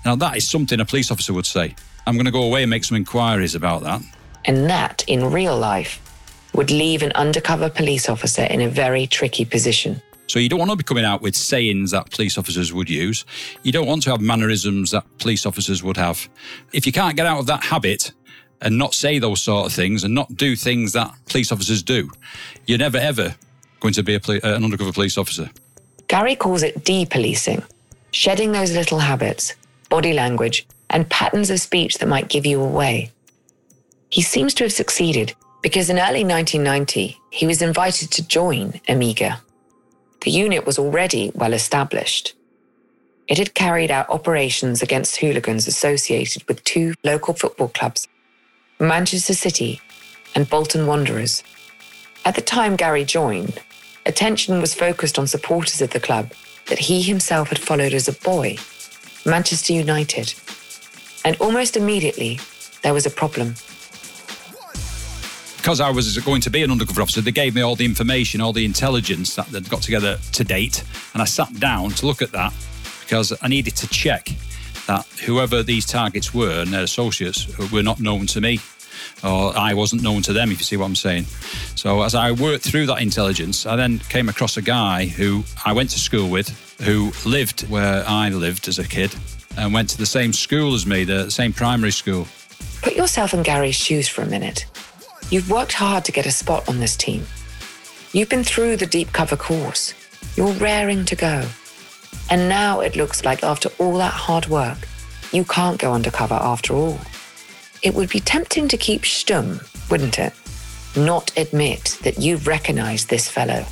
Now, 0.05 0.15
that 0.15 0.37
is 0.37 0.49
something 0.49 0.79
a 0.79 0.85
police 0.85 1.11
officer 1.11 1.33
would 1.33 1.45
say. 1.45 1.75
I'm 2.07 2.15
going 2.15 2.25
to 2.25 2.31
go 2.31 2.43
away 2.43 2.63
and 2.63 2.69
make 2.69 2.83
some 2.83 2.97
inquiries 2.97 3.55
about 3.55 3.83
that. 3.83 4.01
And 4.45 4.69
that, 4.69 5.03
in 5.07 5.31
real 5.31 5.57
life, 5.57 6.01
would 6.53 6.71
leave 6.71 7.03
an 7.03 7.11
undercover 7.13 7.69
police 7.69 8.09
officer 8.09 8.43
in 8.43 8.61
a 8.61 8.69
very 8.69 9.05
tricky 9.05 9.45
position. 9.45 10.01
So 10.31 10.39
you 10.39 10.47
don't 10.47 10.59
want 10.59 10.71
to 10.71 10.77
be 10.77 10.83
coming 10.83 11.03
out 11.03 11.21
with 11.21 11.35
sayings 11.35 11.91
that 11.91 12.09
police 12.09 12.37
officers 12.37 12.71
would 12.71 12.89
use. 12.89 13.25
You 13.63 13.73
don't 13.73 13.85
want 13.85 14.01
to 14.03 14.11
have 14.11 14.21
mannerisms 14.21 14.91
that 14.91 15.03
police 15.17 15.45
officers 15.45 15.83
would 15.83 15.97
have. 15.97 16.29
If 16.71 16.85
you 16.85 16.93
can't 16.93 17.17
get 17.17 17.25
out 17.25 17.39
of 17.39 17.47
that 17.47 17.65
habit 17.65 18.13
and 18.61 18.77
not 18.77 18.93
say 18.93 19.19
those 19.19 19.41
sort 19.41 19.65
of 19.65 19.73
things 19.73 20.05
and 20.05 20.15
not 20.15 20.37
do 20.37 20.55
things 20.55 20.93
that 20.93 21.13
police 21.25 21.51
officers 21.51 21.83
do, 21.83 22.09
you're 22.65 22.77
never 22.77 22.97
ever 22.97 23.35
going 23.81 23.93
to 23.93 24.03
be 24.03 24.17
poli- 24.19 24.41
uh, 24.41 24.55
an 24.55 24.63
undercover 24.63 24.93
police 24.93 25.17
officer. 25.17 25.49
Gary 26.07 26.37
calls 26.37 26.63
it 26.63 26.81
depolicing, 26.85 27.65
shedding 28.11 28.53
those 28.53 28.73
little 28.73 28.99
habits 28.99 29.55
body 29.89 30.13
language, 30.13 30.65
and 30.91 31.09
patterns 31.09 31.49
of 31.49 31.59
speech 31.59 31.97
that 31.97 32.07
might 32.07 32.29
give 32.29 32.45
you 32.45 32.61
away. 32.61 33.11
He 34.09 34.21
seems 34.21 34.53
to 34.53 34.63
have 34.63 34.71
succeeded 34.71 35.35
because 35.61 35.89
in 35.89 35.97
early 35.99 36.23
1990, 36.23 37.19
he 37.31 37.45
was 37.45 37.61
invited 37.61 38.11
to 38.11 38.25
join 38.25 38.79
Amiga. 38.87 39.41
The 40.21 40.31
unit 40.31 40.65
was 40.65 40.77
already 40.77 41.31
well 41.33 41.53
established. 41.53 42.35
It 43.27 43.37
had 43.37 43.53
carried 43.53 43.89
out 43.89 44.09
operations 44.09 44.81
against 44.81 45.17
hooligans 45.17 45.67
associated 45.67 46.47
with 46.47 46.63
two 46.63 46.93
local 47.03 47.33
football 47.33 47.69
clubs, 47.69 48.07
Manchester 48.79 49.33
City 49.33 49.81
and 50.35 50.49
Bolton 50.49 50.85
Wanderers. 50.85 51.43
At 52.23 52.35
the 52.35 52.41
time 52.41 52.75
Gary 52.75 53.03
joined, 53.03 53.61
attention 54.05 54.61
was 54.61 54.75
focused 54.75 55.17
on 55.17 55.27
supporters 55.27 55.81
of 55.81 55.89
the 55.89 55.99
club 55.99 56.33
that 56.67 56.79
he 56.79 57.01
himself 57.01 57.49
had 57.49 57.59
followed 57.59 57.93
as 57.93 58.07
a 58.07 58.13
boy, 58.13 58.57
Manchester 59.25 59.73
United. 59.73 60.33
And 61.25 61.35
almost 61.37 61.77
immediately, 61.77 62.39
there 62.83 62.93
was 62.93 63.05
a 63.05 63.11
problem 63.11 63.55
because 65.61 65.79
I 65.79 65.91
was 65.91 66.17
going 66.17 66.41
to 66.41 66.49
be 66.49 66.63
an 66.63 66.71
undercover 66.71 67.03
officer, 67.03 67.21
they 67.21 67.31
gave 67.31 67.53
me 67.53 67.61
all 67.61 67.75
the 67.75 67.85
information, 67.85 68.41
all 68.41 68.51
the 68.51 68.65
intelligence 68.65 69.35
that 69.35 69.45
they'd 69.47 69.69
got 69.69 69.83
together 69.83 70.17
to 70.31 70.43
date. 70.43 70.83
And 71.13 71.21
I 71.21 71.25
sat 71.25 71.53
down 71.59 71.91
to 71.91 72.07
look 72.07 72.23
at 72.23 72.31
that 72.31 72.51
because 73.01 73.31
I 73.43 73.47
needed 73.47 73.75
to 73.75 73.87
check 73.87 74.29
that 74.87 75.05
whoever 75.23 75.61
these 75.61 75.85
targets 75.85 76.33
were 76.33 76.61
and 76.61 76.73
their 76.73 76.81
associates 76.81 77.47
were 77.71 77.83
not 77.83 77.99
known 77.99 78.25
to 78.27 78.41
me 78.41 78.59
or 79.23 79.55
I 79.55 79.75
wasn't 79.75 80.01
known 80.01 80.23
to 80.23 80.33
them, 80.33 80.51
if 80.51 80.57
you 80.57 80.63
see 80.63 80.77
what 80.77 80.85
I'm 80.85 80.95
saying. 80.95 81.25
So 81.75 82.01
as 82.01 82.15
I 82.15 82.31
worked 82.31 82.63
through 82.63 82.87
that 82.87 83.03
intelligence, 83.03 83.67
I 83.67 83.75
then 83.75 83.99
came 83.99 84.29
across 84.29 84.57
a 84.57 84.63
guy 84.63 85.05
who 85.05 85.43
I 85.63 85.73
went 85.73 85.91
to 85.91 85.99
school 85.99 86.27
with, 86.27 86.49
who 86.81 87.11
lived 87.23 87.69
where 87.69 88.03
I 88.07 88.29
lived 88.29 88.67
as 88.67 88.79
a 88.79 88.87
kid 88.87 89.15
and 89.57 89.75
went 89.75 89.89
to 89.89 89.97
the 89.99 90.07
same 90.07 90.33
school 90.33 90.73
as 90.73 90.87
me, 90.87 91.03
the 91.03 91.29
same 91.29 91.53
primary 91.53 91.91
school. 91.91 92.27
Put 92.81 92.95
yourself 92.95 93.35
in 93.35 93.43
Gary's 93.43 93.75
shoes 93.75 94.07
for 94.07 94.23
a 94.23 94.27
minute. 94.27 94.65
You've 95.31 95.49
worked 95.49 95.71
hard 95.71 96.03
to 96.05 96.11
get 96.11 96.25
a 96.25 96.31
spot 96.31 96.67
on 96.67 96.81
this 96.81 96.97
team. 96.97 97.25
You've 98.11 98.27
been 98.27 98.43
through 98.43 98.75
the 98.75 98.85
deep 98.85 99.13
cover 99.13 99.37
course. 99.37 99.93
You're 100.35 100.51
raring 100.51 101.05
to 101.05 101.15
go. 101.15 101.45
And 102.29 102.49
now 102.49 102.81
it 102.81 102.97
looks 102.97 103.23
like 103.23 103.41
after 103.41 103.69
all 103.79 103.97
that 103.97 104.11
hard 104.11 104.47
work, 104.47 104.77
you 105.31 105.45
can't 105.45 105.79
go 105.79 105.93
undercover 105.93 106.33
after 106.33 106.73
all. 106.73 106.99
It 107.81 107.93
would 107.93 108.09
be 108.09 108.19
tempting 108.19 108.67
to 108.67 108.77
keep 108.77 109.03
stum, 109.03 109.65
wouldn't 109.89 110.19
it? 110.19 110.33
Not 110.97 111.31
admit 111.37 111.97
that 112.03 112.19
you've 112.19 112.45
recognized 112.45 113.09
this 113.09 113.29
fellow. 113.29 113.65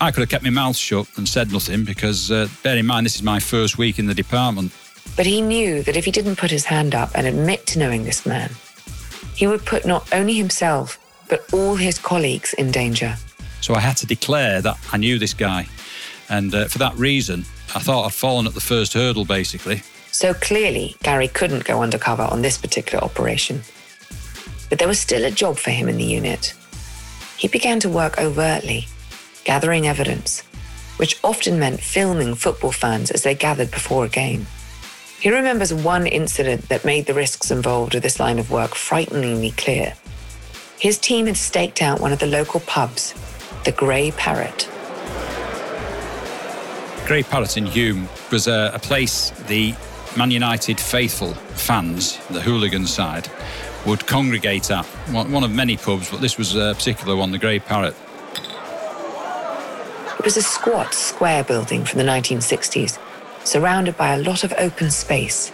I 0.00 0.12
could 0.12 0.20
have 0.20 0.28
kept 0.28 0.44
my 0.44 0.50
mouth 0.50 0.76
shut 0.76 1.08
and 1.16 1.28
said 1.28 1.50
nothing 1.50 1.82
because, 1.82 2.30
uh, 2.30 2.46
bear 2.62 2.76
in 2.76 2.86
mind, 2.86 3.04
this 3.04 3.16
is 3.16 3.24
my 3.24 3.40
first 3.40 3.78
week 3.78 3.98
in 3.98 4.06
the 4.06 4.14
department. 4.14 4.70
But 5.16 5.26
he 5.26 5.42
knew 5.42 5.82
that 5.82 5.96
if 5.96 6.04
he 6.04 6.12
didn't 6.12 6.36
put 6.36 6.52
his 6.52 6.66
hand 6.66 6.94
up 6.94 7.10
and 7.16 7.26
admit 7.26 7.66
to 7.66 7.80
knowing 7.80 8.04
this 8.04 8.24
man, 8.24 8.52
he 9.40 9.46
would 9.46 9.64
put 9.64 9.86
not 9.86 10.06
only 10.12 10.34
himself, 10.34 10.98
but 11.30 11.50
all 11.54 11.74
his 11.74 11.98
colleagues 11.98 12.52
in 12.58 12.70
danger. 12.70 13.16
So 13.62 13.74
I 13.74 13.80
had 13.80 13.96
to 13.96 14.06
declare 14.06 14.60
that 14.60 14.76
I 14.92 14.98
knew 14.98 15.18
this 15.18 15.32
guy. 15.32 15.66
And 16.28 16.54
uh, 16.54 16.68
for 16.68 16.76
that 16.76 16.94
reason, 16.98 17.46
I 17.74 17.78
thought 17.78 18.04
I'd 18.04 18.12
fallen 18.12 18.46
at 18.46 18.52
the 18.52 18.60
first 18.60 18.92
hurdle, 18.92 19.24
basically. 19.24 19.82
So 20.12 20.34
clearly, 20.34 20.94
Gary 21.02 21.26
couldn't 21.26 21.64
go 21.64 21.80
undercover 21.80 22.24
on 22.24 22.42
this 22.42 22.58
particular 22.58 23.02
operation. 23.02 23.62
But 24.68 24.78
there 24.78 24.88
was 24.88 25.00
still 25.00 25.24
a 25.24 25.30
job 25.30 25.56
for 25.56 25.70
him 25.70 25.88
in 25.88 25.96
the 25.96 26.04
unit. 26.04 26.52
He 27.38 27.48
began 27.48 27.80
to 27.80 27.88
work 27.88 28.18
overtly, 28.18 28.88
gathering 29.44 29.86
evidence, 29.86 30.42
which 30.98 31.18
often 31.24 31.58
meant 31.58 31.80
filming 31.80 32.34
football 32.34 32.72
fans 32.72 33.10
as 33.10 33.22
they 33.22 33.34
gathered 33.34 33.70
before 33.70 34.04
a 34.04 34.10
game. 34.10 34.46
He 35.20 35.30
remembers 35.30 35.74
one 35.74 36.06
incident 36.06 36.70
that 36.70 36.86
made 36.86 37.04
the 37.04 37.12
risks 37.12 37.50
involved 37.50 37.92
with 37.92 38.02
this 38.02 38.18
line 38.18 38.38
of 38.38 38.50
work 38.50 38.74
frighteningly 38.74 39.50
clear. 39.50 39.92
His 40.78 40.96
team 40.96 41.26
had 41.26 41.36
staked 41.36 41.82
out 41.82 42.00
one 42.00 42.10
of 42.10 42.20
the 42.20 42.26
local 42.26 42.60
pubs, 42.60 43.12
the 43.66 43.72
Grey 43.72 44.12
Parrot. 44.12 44.66
Grey 47.06 47.22
Parrot 47.22 47.58
in 47.58 47.66
Hulme 47.66 48.08
was 48.32 48.46
a, 48.46 48.70
a 48.72 48.78
place 48.78 49.28
the 49.46 49.74
Man 50.16 50.30
United 50.30 50.80
faithful 50.80 51.34
fans, 51.34 52.16
the 52.28 52.40
hooligan 52.40 52.86
side, 52.86 53.30
would 53.84 54.06
congregate 54.06 54.70
at. 54.70 54.86
One 55.10 55.44
of 55.44 55.50
many 55.50 55.76
pubs, 55.76 56.10
but 56.10 56.22
this 56.22 56.38
was 56.38 56.56
a 56.56 56.72
particular 56.74 57.14
one, 57.14 57.30
the 57.30 57.38
Grey 57.38 57.58
Parrot. 57.58 57.94
It 60.18 60.24
was 60.24 60.38
a 60.38 60.42
squat, 60.42 60.94
square 60.94 61.44
building 61.44 61.84
from 61.84 61.98
the 61.98 62.04
1960s 62.04 62.98
surrounded 63.44 63.96
by 63.96 64.14
a 64.14 64.22
lot 64.22 64.44
of 64.44 64.52
open 64.58 64.90
space. 64.90 65.52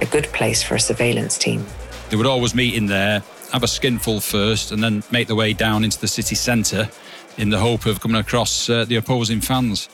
A 0.00 0.06
good 0.06 0.24
place 0.26 0.62
for 0.62 0.74
a 0.74 0.80
surveillance 0.80 1.38
team. 1.38 1.64
They 2.10 2.16
would 2.16 2.26
always 2.26 2.54
meet 2.54 2.74
in 2.74 2.86
there, 2.86 3.22
have 3.52 3.62
a 3.62 3.68
skinful 3.68 4.20
first, 4.20 4.72
and 4.72 4.82
then 4.82 5.02
make 5.10 5.26
their 5.26 5.36
way 5.36 5.52
down 5.52 5.84
into 5.84 6.00
the 6.00 6.08
city 6.08 6.34
centre 6.34 6.88
in 7.36 7.50
the 7.50 7.58
hope 7.58 7.86
of 7.86 8.00
coming 8.00 8.16
across 8.16 8.68
uh, 8.68 8.84
the 8.84 8.96
opposing 8.96 9.40
fans. 9.40 9.88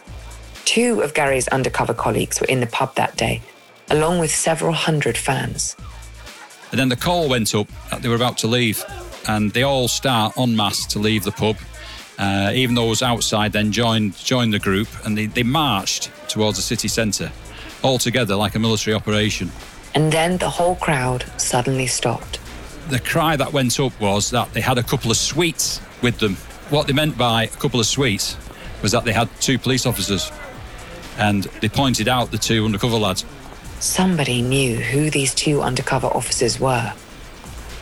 Two 0.64 1.00
of 1.00 1.14
Gary's 1.14 1.48
undercover 1.48 1.94
colleagues 1.94 2.40
were 2.40 2.46
in 2.46 2.60
the 2.60 2.66
pub 2.66 2.94
that 2.94 3.16
day, 3.16 3.42
along 3.90 4.18
with 4.18 4.30
several 4.30 4.72
hundred 4.72 5.16
fans. 5.16 5.76
And 6.70 6.78
then 6.78 6.88
the 6.88 6.96
call 6.96 7.28
went 7.28 7.54
up 7.54 7.68
that 7.90 8.02
they 8.02 8.08
were 8.08 8.14
about 8.14 8.38
to 8.38 8.46
leave, 8.46 8.84
and 9.28 9.52
they 9.52 9.62
all 9.62 9.88
start 9.88 10.36
en 10.38 10.56
masse 10.56 10.86
to 10.86 10.98
leave 10.98 11.24
the 11.24 11.32
pub. 11.32 11.56
Uh, 12.18 12.52
even 12.54 12.74
those 12.74 13.02
outside 13.02 13.52
then 13.52 13.72
joined 13.72 14.16
joined 14.16 14.52
the 14.52 14.58
group, 14.58 14.88
and 15.04 15.16
they, 15.18 15.26
they 15.26 15.42
marched 15.42 16.10
towards 16.32 16.56
the 16.56 16.62
city 16.62 16.88
centre, 16.88 17.30
all 17.82 17.98
together 17.98 18.34
like 18.34 18.54
a 18.54 18.58
military 18.58 18.94
operation. 18.94 19.52
And 19.94 20.10
then 20.10 20.38
the 20.38 20.48
whole 20.48 20.76
crowd 20.76 21.24
suddenly 21.36 21.86
stopped. 21.86 22.40
The 22.88 22.98
cry 22.98 23.36
that 23.36 23.52
went 23.52 23.78
up 23.78 23.98
was 24.00 24.30
that 24.30 24.52
they 24.54 24.62
had 24.62 24.78
a 24.78 24.82
couple 24.82 25.10
of 25.10 25.16
sweets 25.18 25.80
with 26.00 26.18
them. 26.18 26.36
What 26.70 26.86
they 26.86 26.94
meant 26.94 27.18
by 27.18 27.44
a 27.44 27.48
couple 27.48 27.78
of 27.78 27.86
sweets 27.86 28.36
was 28.80 28.92
that 28.92 29.04
they 29.04 29.12
had 29.12 29.28
two 29.40 29.58
police 29.58 29.84
officers, 29.84 30.32
and 31.18 31.44
they 31.60 31.68
pointed 31.68 32.08
out 32.08 32.30
the 32.30 32.38
two 32.38 32.64
undercover 32.64 32.96
lads. 32.96 33.24
Somebody 33.78 34.40
knew 34.42 34.76
who 34.76 35.10
these 35.10 35.34
two 35.34 35.60
undercover 35.60 36.06
officers 36.06 36.58
were. 36.58 36.92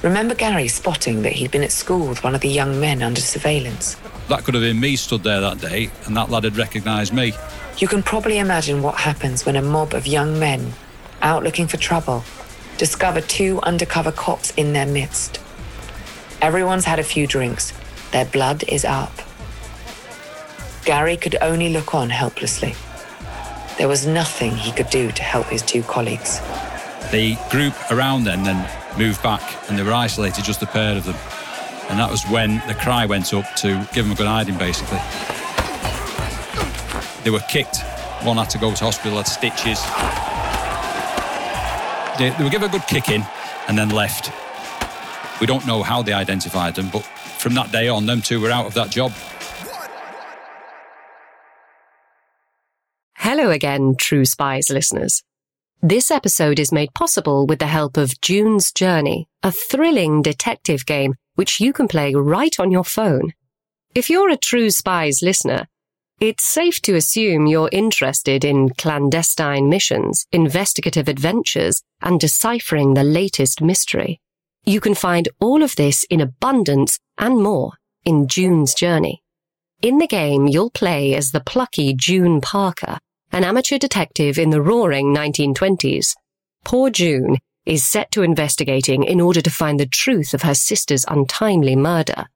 Remember 0.03 0.35
Gary 0.35 0.67
spotting 0.67 1.23
that 1.23 1.33
he'd 1.33 1.51
been 1.51 1.63
at 1.63 1.73
school 1.73 2.09
with 2.09 2.25
one 2.25 2.35
of 2.35 2.41
the 2.41 2.49
young 2.49 2.81
men 2.81 3.03
under 3.03 3.21
surveillance? 3.21 3.97
That 4.31 4.45
could 4.45 4.55
have 4.55 4.63
been 4.63 4.79
me 4.79 4.95
stood 4.95 5.25
there 5.25 5.41
that 5.41 5.61
day, 5.61 5.91
and 6.07 6.17
that 6.17 6.31
lad 6.31 6.45
had 6.45 6.57
recognised 6.57 7.13
me. 7.13 7.33
You 7.79 7.89
can 7.89 8.01
probably 8.01 8.39
imagine 8.39 8.81
what 8.81 8.95
happens 8.95 9.45
when 9.45 9.57
a 9.57 9.61
mob 9.61 9.93
of 9.93 10.07
young 10.07 10.39
men, 10.39 10.73
out 11.21 11.43
looking 11.43 11.67
for 11.67 11.79
trouble, 11.79 12.23
discover 12.79 13.21
two 13.21 13.61
undercover 13.63 14.13
cops 14.13 14.53
in 14.53 14.73
their 14.73 14.87
midst. 14.87 15.41
Everyone's 16.41 16.85
had 16.85 17.01
a 17.01 17.03
few 17.03 17.27
drinks. 17.27 17.73
Their 18.13 18.25
blood 18.25 18.63
is 18.69 18.85
up. 18.85 19.11
Gary 20.85 21.17
could 21.17 21.37
only 21.43 21.71
look 21.71 21.93
on 21.93 22.09
helplessly. 22.11 22.77
There 23.79 23.89
was 23.89 24.07
nothing 24.07 24.53
he 24.53 24.71
could 24.71 24.91
do 24.91 25.11
to 25.11 25.23
help 25.25 25.47
his 25.47 25.63
two 25.63 25.83
colleagues. 25.83 26.39
The 27.11 27.37
group 27.51 27.75
around 27.91 28.23
them 28.23 28.45
then 28.45 28.65
moved 28.97 29.25
back 29.25 29.43
and 29.69 29.77
they 29.77 29.83
were 29.83 29.93
isolated, 29.93 30.45
just 30.45 30.63
a 30.63 30.67
pair 30.67 30.97
of 30.97 31.05
them. 31.05 31.17
And 31.91 31.99
that 31.99 32.09
was 32.09 32.23
when 32.29 32.63
the 32.69 32.75
cry 32.75 33.05
went 33.05 33.35
up 33.35 33.45
to 33.57 33.87
give 33.93 34.05
them 34.05 34.13
a 34.13 34.15
good 34.15 34.29
hiding, 34.29 34.57
basically. 34.57 34.99
They 37.25 37.31
were 37.31 37.45
kicked. 37.49 37.83
One 38.23 38.37
had 38.37 38.49
to 38.51 38.59
go 38.59 38.73
to 38.73 38.85
hospital, 38.85 39.19
had 39.19 39.27
stitches. 39.27 39.81
They, 42.17 42.31
they 42.31 42.45
were 42.45 42.51
given 42.51 42.69
a 42.69 42.73
good 42.73 42.87
kick 42.87 43.09
in 43.09 43.27
and 43.67 43.77
then 43.77 43.91
left. 43.91 44.31
We 45.41 45.47
don't 45.47 45.67
know 45.67 45.83
how 45.83 46.03
they 46.03 46.13
identified 46.13 46.77
them, 46.77 46.91
but 46.93 47.03
from 47.39 47.55
that 47.55 47.73
day 47.73 47.89
on, 47.89 48.07
them 48.07 48.23
two 48.23 48.41
were 48.41 48.51
out 48.51 48.67
of 48.67 48.75
that 48.75 48.91
job. 48.91 49.13
Hello 53.17 53.51
again, 53.51 53.97
True 53.97 54.25
Spies 54.25 54.71
listeners. 54.71 55.23
This 55.83 56.11
episode 56.11 56.59
is 56.59 56.73
made 56.73 56.93
possible 56.93 57.47
with 57.47 57.59
the 57.59 57.67
help 57.67 57.97
of 57.97 58.21
June's 58.21 58.71
Journey, 58.71 59.31
a 59.43 59.51
thrilling 59.51 60.21
detective 60.21 60.85
game 60.85 61.15
which 61.37 61.59
you 61.59 61.73
can 61.73 61.89
play 61.89 62.15
right 62.15 62.55
on 62.61 62.71
your 62.71 62.85
phone. 62.85 63.33
If 63.95 64.11
you're 64.11 64.29
a 64.29 64.37
True 64.37 64.69
Spies 64.69 65.23
listener, 65.23 65.69
it's 66.21 66.45
safe 66.45 66.83
to 66.83 66.97
assume 66.97 67.47
you're 67.47 67.71
interested 67.73 68.45
in 68.45 68.69
clandestine 68.77 69.71
missions, 69.71 70.27
investigative 70.33 71.09
adventures, 71.09 71.83
and 72.03 72.21
deciphering 72.21 72.93
the 72.93 73.03
latest 73.03 73.63
mystery. 73.63 74.21
You 74.67 74.81
can 74.81 74.95
find 74.95 75.31
all 75.41 75.63
of 75.63 75.77
this 75.77 76.05
in 76.11 76.21
abundance 76.21 76.99
and 77.17 77.43
more 77.43 77.73
in 78.05 78.29
June's 78.29 78.75
Journey. 78.75 79.23
In 79.81 79.97
the 79.97 80.07
game, 80.07 80.47
you'll 80.47 80.69
play 80.69 81.15
as 81.15 81.31
the 81.31 81.41
plucky 81.41 81.95
June 81.95 82.43
Parker, 82.43 82.99
an 83.33 83.45
amateur 83.45 83.79
detective 83.79 84.39
in 84.39 84.51
the 84.51 84.63
roaring 84.63 85.15
1920s. 85.15 86.15
Poor 86.65 86.91
June 86.91 87.39
is 87.67 87.87
set 87.87 88.11
to 88.11 88.23
investigating 88.23 89.05
in 89.05 89.21
order 89.21 89.41
to 89.41 89.51
find 89.51 89.79
the 89.79 89.87
truth 89.87 90.35
of 90.35 90.43
her 90.43 90.55
sister's 90.55 91.05
untimely 91.09 91.77
murder. 91.77 92.27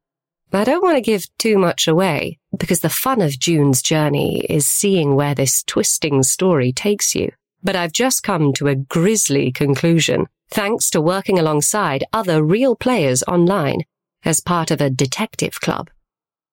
I 0.52 0.62
don't 0.62 0.84
want 0.84 0.96
to 0.96 1.02
give 1.02 1.26
too 1.36 1.58
much 1.58 1.88
away 1.88 2.38
because 2.56 2.78
the 2.78 2.88
fun 2.88 3.20
of 3.20 3.38
June's 3.40 3.82
journey 3.82 4.44
is 4.48 4.66
seeing 4.66 5.16
where 5.16 5.34
this 5.34 5.64
twisting 5.64 6.22
story 6.22 6.72
takes 6.72 7.14
you. 7.14 7.32
But 7.64 7.74
I've 7.74 7.92
just 7.92 8.22
come 8.22 8.52
to 8.54 8.68
a 8.68 8.76
grisly 8.76 9.50
conclusion, 9.50 10.26
thanks 10.50 10.90
to 10.90 11.00
working 11.00 11.40
alongside 11.40 12.04
other 12.12 12.44
real 12.44 12.76
players 12.76 13.24
online 13.24 13.80
as 14.24 14.40
part 14.40 14.70
of 14.70 14.80
a 14.80 14.90
detective 14.90 15.60
club. 15.60 15.90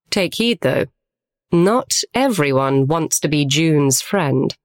Take 0.09 0.35
heed 0.35 0.59
though. 0.61 0.85
Not 1.53 1.99
everyone 2.13 2.87
wants 2.87 3.19
to 3.19 3.27
be 3.27 3.45
June's 3.45 3.99
friend. 4.01 4.55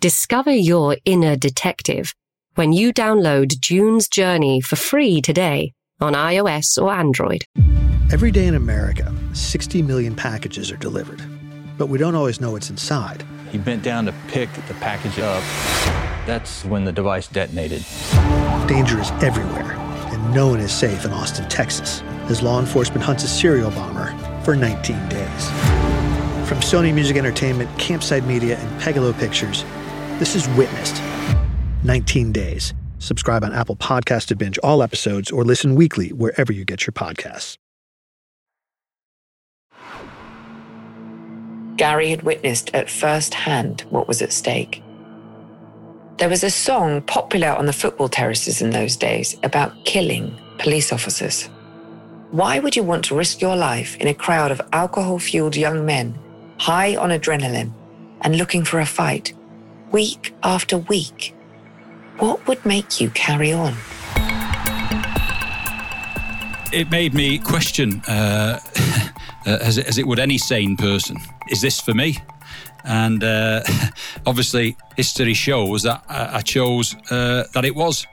Discover 0.00 0.52
your 0.52 0.98
inner 1.06 1.36
detective 1.36 2.14
when 2.54 2.74
you 2.74 2.92
download 2.92 3.58
June's 3.60 4.08
Journey 4.08 4.60
for 4.60 4.76
free 4.76 5.22
today 5.22 5.72
on 6.02 6.12
iOS 6.12 6.76
or 6.76 6.92
Android. 6.92 7.46
Every 8.12 8.30
day 8.30 8.46
in 8.46 8.56
America, 8.56 9.10
60 9.32 9.80
million 9.80 10.14
packages 10.14 10.70
are 10.70 10.76
delivered, 10.76 11.22
but 11.78 11.86
we 11.86 11.96
don't 11.96 12.14
always 12.14 12.42
know 12.42 12.50
what's 12.50 12.68
inside. 12.68 13.24
He 13.50 13.56
bent 13.56 13.82
down 13.82 14.04
to 14.04 14.14
pick 14.28 14.52
the 14.68 14.74
package 14.74 15.18
up. 15.20 15.42
That's 16.26 16.62
when 16.66 16.84
the 16.84 16.92
device 16.92 17.26
detonated. 17.26 17.86
Danger 18.68 19.00
is 19.00 19.10
everywhere, 19.22 19.72
and 20.12 20.34
no 20.34 20.48
one 20.48 20.60
is 20.60 20.72
safe 20.72 21.06
in 21.06 21.10
Austin, 21.10 21.48
Texas, 21.48 22.02
as 22.28 22.42
law 22.42 22.60
enforcement 22.60 23.02
hunts 23.02 23.24
a 23.24 23.28
serial 23.28 23.70
bomber 23.70 24.14
for 24.42 24.54
19 24.54 25.08
days. 25.08 25.93
From 26.46 26.58
Sony 26.58 26.92
Music 26.92 27.16
Entertainment, 27.16 27.70
Campside 27.78 28.26
Media, 28.26 28.58
and 28.58 28.80
Pegalo 28.80 29.18
Pictures, 29.18 29.64
this 30.18 30.36
is 30.36 30.46
Witnessed 30.48 31.00
19 31.84 32.32
Days. 32.32 32.74
Subscribe 32.98 33.42
on 33.44 33.54
Apple 33.54 33.76
Podcast 33.76 34.26
to 34.26 34.36
binge 34.36 34.58
all 34.58 34.82
episodes 34.82 35.30
or 35.30 35.42
listen 35.42 35.74
weekly 35.74 36.10
wherever 36.10 36.52
you 36.52 36.66
get 36.66 36.86
your 36.86 36.92
podcasts. 36.92 37.56
Gary 41.76 42.10
had 42.10 42.22
witnessed 42.24 42.70
at 42.74 42.90
first 42.90 43.32
hand 43.32 43.80
what 43.88 44.06
was 44.06 44.20
at 44.20 44.30
stake. 44.30 44.82
There 46.18 46.28
was 46.28 46.44
a 46.44 46.50
song 46.50 47.00
popular 47.00 47.48
on 47.48 47.64
the 47.64 47.72
football 47.72 48.10
terraces 48.10 48.60
in 48.60 48.68
those 48.68 48.96
days 48.96 49.34
about 49.42 49.86
killing 49.86 50.38
police 50.58 50.92
officers. 50.92 51.48
Why 52.32 52.58
would 52.58 52.76
you 52.76 52.82
want 52.82 53.06
to 53.06 53.16
risk 53.16 53.40
your 53.40 53.56
life 53.56 53.96
in 53.96 54.08
a 54.08 54.14
crowd 54.14 54.50
of 54.50 54.60
alcohol 54.72 55.18
fueled 55.18 55.56
young 55.56 55.86
men, 55.86 56.18
high 56.58 56.96
on 56.96 57.10
adrenaline, 57.10 57.72
and 58.22 58.36
looking 58.36 58.64
for 58.64 58.80
a 58.80 58.86
fight, 58.86 59.32
week 59.90 60.34
after 60.42 60.78
week? 60.78 61.34
What 62.18 62.46
would 62.46 62.64
make 62.64 63.00
you 63.00 63.10
carry 63.10 63.52
on? 63.52 63.74
It 66.72 66.90
made 66.90 67.14
me 67.14 67.38
question, 67.38 68.02
uh, 68.08 68.58
as, 69.46 69.78
as 69.78 69.98
it 69.98 70.06
would 70.06 70.18
any 70.18 70.38
sane 70.38 70.76
person, 70.76 71.16
is 71.48 71.60
this 71.60 71.80
for 71.80 71.94
me? 71.94 72.18
And 72.84 73.24
uh, 73.24 73.62
obviously, 74.26 74.76
history 74.96 75.34
shows 75.34 75.82
that 75.82 76.04
I 76.08 76.42
chose 76.42 76.94
uh, 77.10 77.44
that 77.52 77.64
it 77.64 77.74
was. 77.74 78.06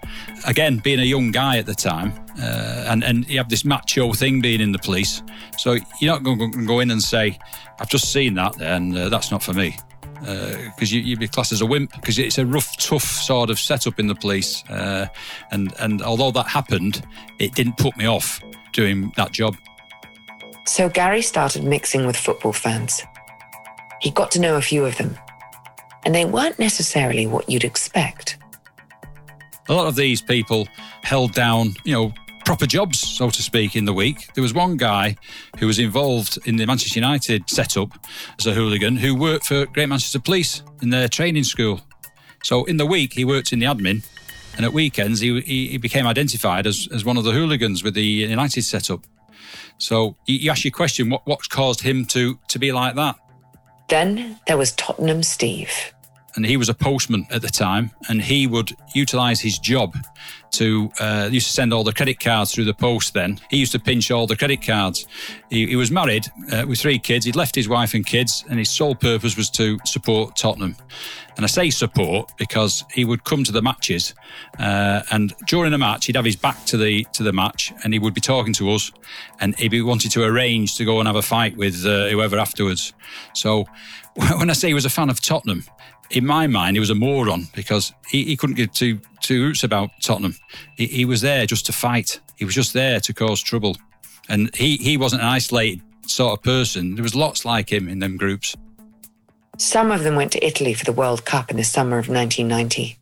Again, 0.45 0.77
being 0.77 0.99
a 0.99 1.03
young 1.03 1.31
guy 1.31 1.57
at 1.57 1.65
the 1.65 1.75
time, 1.75 2.13
uh, 2.41 2.85
and, 2.87 3.03
and 3.03 3.27
you 3.29 3.37
have 3.37 3.49
this 3.49 3.65
macho 3.65 4.13
thing 4.13 4.41
being 4.41 4.61
in 4.61 4.71
the 4.71 4.79
police. 4.79 5.21
So 5.57 5.77
you're 5.99 6.13
not 6.13 6.23
going 6.23 6.51
to 6.51 6.65
go 6.65 6.79
in 6.79 6.91
and 6.91 7.01
say, 7.01 7.37
I've 7.79 7.89
just 7.89 8.11
seen 8.11 8.35
that, 8.35 8.61
and 8.61 8.97
uh, 8.97 9.09
that's 9.09 9.31
not 9.31 9.43
for 9.43 9.53
me 9.53 9.75
because 10.21 10.93
uh, 10.93 10.97
you, 10.97 11.13
would 11.13 11.19
be 11.19 11.27
classed 11.27 11.51
as 11.51 11.61
a 11.61 11.65
wimp 11.65 11.91
because 11.93 12.19
it's 12.19 12.37
a 12.37 12.45
rough, 12.45 12.77
tough 12.77 13.03
sort 13.03 13.49
of 13.49 13.59
setup 13.59 13.99
in 13.99 14.07
the 14.07 14.15
police. 14.15 14.63
Uh, 14.69 15.07
and 15.51 15.73
and 15.79 16.01
although 16.03 16.31
that 16.31 16.47
happened, 16.47 17.05
it 17.39 17.55
didn't 17.55 17.77
put 17.77 17.95
me 17.97 18.05
off 18.05 18.39
doing 18.71 19.11
that 19.17 19.31
job. 19.31 19.55
So 20.65 20.89
Gary 20.89 21.23
started 21.23 21.63
mixing 21.63 22.05
with 22.05 22.15
football 22.15 22.53
fans. 22.53 23.03
He 24.01 24.11
got 24.11 24.31
to 24.31 24.39
know 24.39 24.57
a 24.57 24.61
few 24.61 24.85
of 24.85 24.97
them, 24.97 25.17
and 26.03 26.13
they 26.13 26.25
weren't 26.25 26.59
necessarily 26.59 27.27
what 27.27 27.49
you'd 27.49 27.63
expect. 27.63 28.37
A 29.69 29.73
lot 29.73 29.87
of 29.87 29.95
these 29.95 30.21
people 30.21 30.67
held 31.03 31.33
down, 31.33 31.75
you 31.85 31.93
know, 31.93 32.13
proper 32.45 32.65
jobs, 32.65 32.99
so 32.99 33.29
to 33.29 33.41
speak, 33.41 33.75
in 33.75 33.85
the 33.85 33.93
week. 33.93 34.33
There 34.33 34.41
was 34.41 34.53
one 34.53 34.75
guy 34.75 35.15
who 35.59 35.67
was 35.67 35.79
involved 35.79 36.39
in 36.45 36.57
the 36.57 36.65
Manchester 36.65 36.99
United 36.99 37.49
setup 37.49 37.97
as 38.39 38.47
a 38.47 38.53
hooligan 38.53 38.97
who 38.97 39.15
worked 39.15 39.45
for 39.45 39.65
Great 39.67 39.87
Manchester 39.87 40.19
Police 40.19 40.63
in 40.81 40.89
their 40.89 41.07
training 41.07 41.43
school. 41.43 41.79
So 42.43 42.65
in 42.65 42.77
the 42.77 42.85
week, 42.85 43.13
he 43.13 43.23
worked 43.23 43.53
in 43.53 43.59
the 43.59 43.67
admin, 43.67 44.03
and 44.57 44.65
at 44.65 44.73
weekends, 44.73 45.19
he, 45.19 45.39
he, 45.41 45.77
became 45.77 46.07
identified 46.07 46.67
as, 46.67 46.87
as 46.93 47.05
one 47.05 47.17
of 47.17 47.23
the 47.23 47.31
hooligans 47.31 47.83
with 47.83 47.93
the 47.93 48.03
United 48.03 48.63
setup. 48.63 49.05
So 49.77 50.17
you, 50.25 50.51
ask 50.51 50.63
your 50.63 50.71
question, 50.71 51.09
what, 51.09 51.25
what 51.25 51.47
caused 51.49 51.81
him 51.81 52.05
to, 52.07 52.37
to 52.49 52.59
be 52.59 52.71
like 52.71 52.95
that? 52.95 53.15
Then 53.91 54.39
there 54.47 54.57
was 54.57 54.71
Tottenham 54.71 55.21
Steve 55.21 55.91
and 56.35 56.45
he 56.45 56.57
was 56.57 56.69
a 56.69 56.73
postman 56.73 57.27
at 57.29 57.41
the 57.41 57.49
time, 57.49 57.91
and 58.09 58.21
he 58.21 58.47
would 58.47 58.75
utilize 58.93 59.41
his 59.41 59.59
job 59.59 59.95
to 60.51 60.91
uh, 60.99 61.29
used 61.31 61.47
to 61.47 61.53
send 61.53 61.73
all 61.73 61.83
the 61.83 61.93
credit 61.93 62.19
cards 62.19 62.53
through 62.53 62.65
the 62.65 62.73
post. 62.73 63.13
Then 63.13 63.39
he 63.49 63.57
used 63.57 63.71
to 63.71 63.79
pinch 63.79 64.11
all 64.11 64.27
the 64.27 64.35
credit 64.35 64.65
cards. 64.65 65.05
He, 65.49 65.67
he 65.67 65.75
was 65.75 65.91
married 65.91 66.27
uh, 66.51 66.65
with 66.67 66.79
three 66.79 66.99
kids. 66.99 67.25
He'd 67.25 67.35
left 67.35 67.55
his 67.55 67.69
wife 67.69 67.93
and 67.93 68.05
kids, 68.05 68.43
and 68.49 68.59
his 68.59 68.69
sole 68.69 68.95
purpose 68.95 69.37
was 69.37 69.49
to 69.51 69.79
support 69.85 70.35
Tottenham. 70.35 70.75
And 71.37 71.45
I 71.45 71.47
say 71.47 71.69
support 71.69 72.31
because 72.37 72.83
he 72.91 73.05
would 73.05 73.23
come 73.23 73.43
to 73.45 73.51
the 73.51 73.61
matches, 73.61 74.13
uh, 74.59 75.01
and 75.11 75.33
during 75.47 75.73
a 75.73 75.77
match, 75.77 76.05
he'd 76.05 76.15
have 76.15 76.25
his 76.25 76.35
back 76.35 76.65
to 76.65 76.77
the 76.77 77.05
to 77.13 77.23
the 77.23 77.33
match, 77.33 77.73
and 77.83 77.93
he 77.93 77.99
would 77.99 78.13
be 78.13 78.21
talking 78.21 78.53
to 78.53 78.71
us, 78.71 78.91
and 79.39 79.55
he 79.57 79.69
be 79.69 79.81
wanted 79.81 80.11
to 80.11 80.23
arrange 80.23 80.75
to 80.75 80.85
go 80.85 80.99
and 80.99 81.07
have 81.07 81.15
a 81.15 81.21
fight 81.21 81.55
with 81.57 81.85
uh, 81.85 82.09
whoever 82.09 82.37
afterwards. 82.37 82.93
So 83.33 83.65
when 84.37 84.49
I 84.49 84.53
say 84.53 84.67
he 84.67 84.73
was 84.73 84.85
a 84.85 84.89
fan 84.89 85.09
of 85.09 85.21
Tottenham, 85.21 85.63
in 86.11 86.25
my 86.25 86.47
mind, 86.47 86.75
he 86.75 86.79
was 86.79 86.89
a 86.89 86.95
moron 86.95 87.47
because 87.55 87.93
he, 88.07 88.23
he 88.25 88.35
couldn't 88.35 88.55
give 88.55 88.71
two 88.73 88.99
two 89.21 89.47
hoots 89.47 89.63
about 89.63 89.89
Tottenham. 90.01 90.35
He, 90.75 90.87
he, 90.87 91.05
was 91.05 91.21
there 91.21 91.45
just 91.45 91.65
to 91.67 91.71
fight. 91.71 92.19
He 92.35 92.45
was 92.45 92.55
just 92.55 92.73
there 92.73 92.99
to 92.99 93.13
cause 93.13 93.41
trouble, 93.41 93.77
and 94.29 94.53
he 94.55 94.77
he 94.77 94.97
wasn't 94.97 95.21
an 95.21 95.27
isolated 95.27 95.81
sort 96.07 96.37
of 96.37 96.43
person. 96.43 96.95
There 96.95 97.03
was 97.03 97.15
lots 97.15 97.45
like 97.45 97.71
him 97.71 97.87
in 97.87 97.99
them 97.99 98.17
groups. 98.17 98.55
Some 99.57 99.91
of 99.91 100.03
them 100.03 100.15
went 100.15 100.31
to 100.33 100.45
Italy 100.45 100.73
for 100.73 100.85
the 100.85 100.91
World 100.91 101.25
Cup 101.25 101.51
in 101.51 101.57
the 101.57 101.63
summer 101.63 101.97
of 101.97 102.09
1990. 102.09 102.97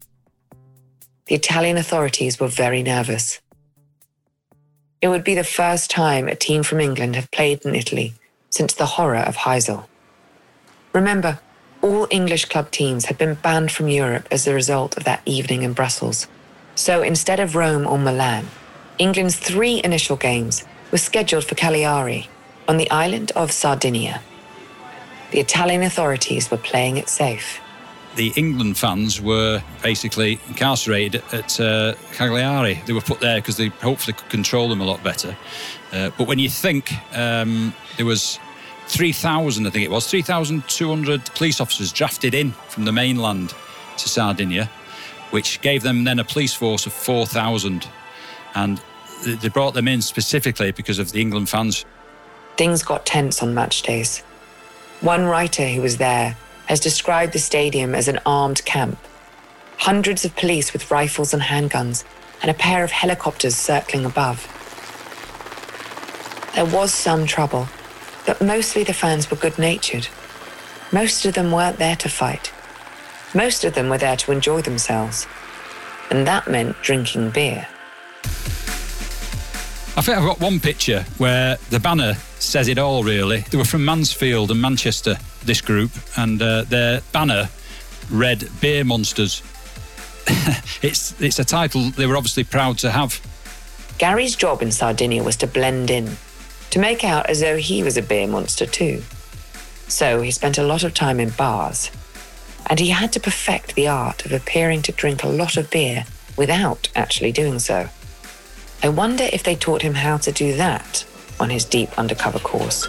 The 1.27 1.35
Italian 1.35 1.77
authorities 1.77 2.39
were 2.39 2.47
very 2.47 2.83
nervous. 2.83 3.39
It 5.01 5.07
would 5.07 5.23
be 5.23 5.35
the 5.35 5.43
first 5.43 5.89
time 5.89 6.27
a 6.27 6.35
team 6.35 6.63
from 6.63 6.81
England 6.81 7.15
had 7.15 7.31
played 7.31 7.63
in 7.65 7.75
Italy 7.75 8.13
since 8.49 8.73
the 8.73 8.85
horror 8.85 9.23
of 9.23 9.37
Heysel. 9.37 9.85
Remember, 10.91 11.39
all 11.81 12.07
English 12.09 12.45
club 12.45 12.71
teams 12.71 13.05
had 13.05 13.17
been 13.17 13.35
banned 13.35 13.71
from 13.71 13.87
Europe 13.87 14.27
as 14.31 14.47
a 14.47 14.53
result 14.53 14.97
of 14.97 15.03
that 15.05 15.21
evening 15.25 15.63
in 15.63 15.73
Brussels. 15.73 16.27
So 16.75 17.01
instead 17.01 17.39
of 17.39 17.55
Rome 17.55 17.87
or 17.87 17.97
Milan, 17.97 18.47
England's 18.97 19.37
three 19.37 19.81
initial 19.83 20.17
games 20.17 20.65
were 20.91 20.97
scheduled 20.97 21.45
for 21.45 21.55
Cagliari 21.55 22.29
on 22.67 22.77
the 22.77 22.89
island 22.91 23.31
of 23.35 23.51
Sardinia. 23.51 24.21
The 25.31 25.39
Italian 25.39 25.83
authorities 25.83 26.49
were 26.51 26.57
playing 26.57 26.97
it 26.97 27.07
safe. 27.07 27.59
The 28.15 28.33
England 28.35 28.77
fans 28.77 29.21
were 29.21 29.63
basically 29.83 30.39
incarcerated 30.47 31.23
at 31.31 31.59
uh, 31.59 31.93
Cagliari. 32.13 32.81
They 32.85 32.93
were 32.93 33.01
put 33.01 33.19
there 33.19 33.37
because 33.37 33.57
they 33.57 33.67
hopefully 33.67 34.13
could 34.13 34.29
control 34.29 34.67
them 34.67 34.81
a 34.81 34.85
lot 34.85 35.03
better. 35.03 35.37
Uh, 35.93 36.09
but 36.17 36.27
when 36.27 36.39
you 36.39 36.49
think 36.49 36.91
um, 37.15 37.73
there 37.97 38.05
was 38.05 38.39
3,000, 38.89 39.67
I 39.67 39.69
think 39.69 39.85
it 39.85 39.91
was, 39.91 40.07
3,200 40.07 41.25
police 41.35 41.61
officers 41.61 41.91
drafted 41.91 42.33
in 42.33 42.51
from 42.69 42.85
the 42.85 42.91
mainland 42.91 43.53
to 43.97 44.09
Sardinia, 44.09 44.69
which 45.29 45.61
gave 45.61 45.83
them 45.83 46.03
then 46.03 46.17
a 46.17 46.23
police 46.23 46.55
force 46.55 46.87
of 46.87 46.93
4,000. 46.93 47.87
And 48.55 48.81
they 49.23 49.49
brought 49.49 49.75
them 49.75 49.87
in 49.87 50.01
specifically 50.01 50.71
because 50.71 50.97
of 50.97 51.11
the 51.11 51.21
England 51.21 51.49
fans. 51.49 51.85
Things 52.57 52.81
got 52.81 53.05
tense 53.05 53.43
on 53.43 53.53
match 53.53 53.83
days. 53.83 54.21
One 55.01 55.25
writer 55.25 55.67
who 55.67 55.81
was 55.81 55.97
there 55.97 56.35
has 56.65 56.79
described 56.79 57.33
the 57.33 57.39
stadium 57.39 57.93
as 57.93 58.07
an 58.07 58.19
armed 58.25 58.65
camp. 58.65 58.97
Hundreds 59.77 60.25
of 60.25 60.35
police 60.35 60.73
with 60.73 60.89
rifles 60.89 61.33
and 61.33 61.43
handguns, 61.43 62.03
and 62.41 62.49
a 62.49 62.55
pair 62.55 62.83
of 62.83 62.91
helicopters 62.91 63.55
circling 63.55 64.05
above. 64.05 64.47
There 66.55 66.65
was 66.65 66.93
some 66.93 67.25
trouble 67.27 67.67
but 68.29 68.41
mostly 68.41 68.83
the 68.83 68.93
fans 68.93 69.31
were 69.31 69.37
good 69.37 69.57
natured. 69.57 70.07
Most 70.91 71.25
of 71.25 71.33
them 71.33 71.51
weren't 71.51 71.79
there 71.79 71.95
to 71.95 72.07
fight. 72.07 72.53
Most 73.33 73.63
of 73.63 73.73
them 73.73 73.89
were 73.89 73.97
there 73.97 74.17
to 74.17 74.31
enjoy 74.31 74.61
themselves. 74.61 75.25
And 76.11 76.27
that 76.27 76.47
meant 76.47 76.79
drinking 76.83 77.31
beer. 77.31 77.67
I 79.97 80.01
think 80.01 80.15
I've 80.19 80.25
got 80.25 80.39
one 80.39 80.59
picture 80.59 81.07
where 81.17 81.57
the 81.71 81.79
banner 81.79 82.17
says 82.37 82.67
it 82.67 82.77
all, 82.77 83.01
really. 83.03 83.39
They 83.49 83.57
were 83.57 83.65
from 83.65 83.83
Mansfield 83.83 84.51
and 84.51 84.61
Manchester, 84.61 85.17
this 85.43 85.59
group, 85.59 85.89
and 86.15 86.39
uh, 86.39 86.65
their 86.65 87.01
banner 87.11 87.49
read 88.11 88.47
Beer 88.61 88.83
Monsters. 88.83 89.41
it's, 90.83 91.19
it's 91.19 91.39
a 91.39 91.45
title 91.45 91.89
they 91.89 92.05
were 92.05 92.15
obviously 92.15 92.43
proud 92.43 92.77
to 92.77 92.91
have. 92.91 93.19
Gary's 93.97 94.35
job 94.35 94.61
in 94.61 94.71
Sardinia 94.71 95.23
was 95.23 95.35
to 95.37 95.47
blend 95.47 95.89
in, 95.89 96.15
to 96.71 96.79
make 96.79 97.03
out 97.03 97.29
as 97.29 97.39
though 97.39 97.57
he 97.57 97.83
was 97.83 97.97
a 97.97 98.01
beer 98.01 98.27
monster 98.27 98.65
too. 98.65 99.01
So 99.87 100.21
he 100.21 100.31
spent 100.31 100.57
a 100.57 100.63
lot 100.63 100.83
of 100.83 100.93
time 100.93 101.19
in 101.19 101.29
bars. 101.29 101.91
and 102.67 102.79
he 102.79 102.89
had 102.89 103.11
to 103.13 103.19
perfect 103.19 103.73
the 103.73 103.87
art 103.87 104.25
of 104.25 104.31
appearing 104.31 104.83
to 104.83 104.91
drink 104.91 105.23
a 105.23 105.27
lot 105.27 105.57
of 105.57 105.71
beer 105.71 106.05
without 106.37 106.87
actually 106.95 107.31
doing 107.31 107.57
so. 107.57 107.89
I 108.83 108.89
wonder 108.89 109.25
if 109.33 109.43
they 109.43 109.55
taught 109.55 109.81
him 109.81 109.95
how 109.95 110.17
to 110.17 110.31
do 110.31 110.55
that 110.55 111.05
on 111.39 111.49
his 111.49 111.65
deep 111.65 111.97
undercover 111.97 112.37
course. 112.39 112.87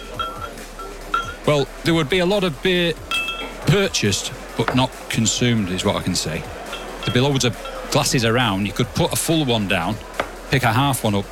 Well, 1.47 1.67
there 1.83 1.93
would 1.95 2.09
be 2.09 2.19
a 2.19 2.25
lot 2.25 2.43
of 2.43 2.61
beer 2.61 2.93
purchased 3.65 4.31
but 4.55 4.75
not 4.75 4.91
consumed, 5.09 5.69
is 5.69 5.83
what 5.83 5.95
I 5.95 6.03
can 6.03 6.15
say. 6.15 6.43
There'd 6.99 7.13
be 7.13 7.19
loads 7.19 7.45
of 7.45 7.57
glasses 7.89 8.23
around. 8.23 8.67
You 8.67 8.73
could 8.73 8.87
put 8.89 9.11
a 9.11 9.15
full 9.15 9.45
one 9.45 9.67
down, 9.67 9.95
pick 10.51 10.63
a 10.63 10.71
half 10.71 11.03
one 11.03 11.15
up, 11.15 11.25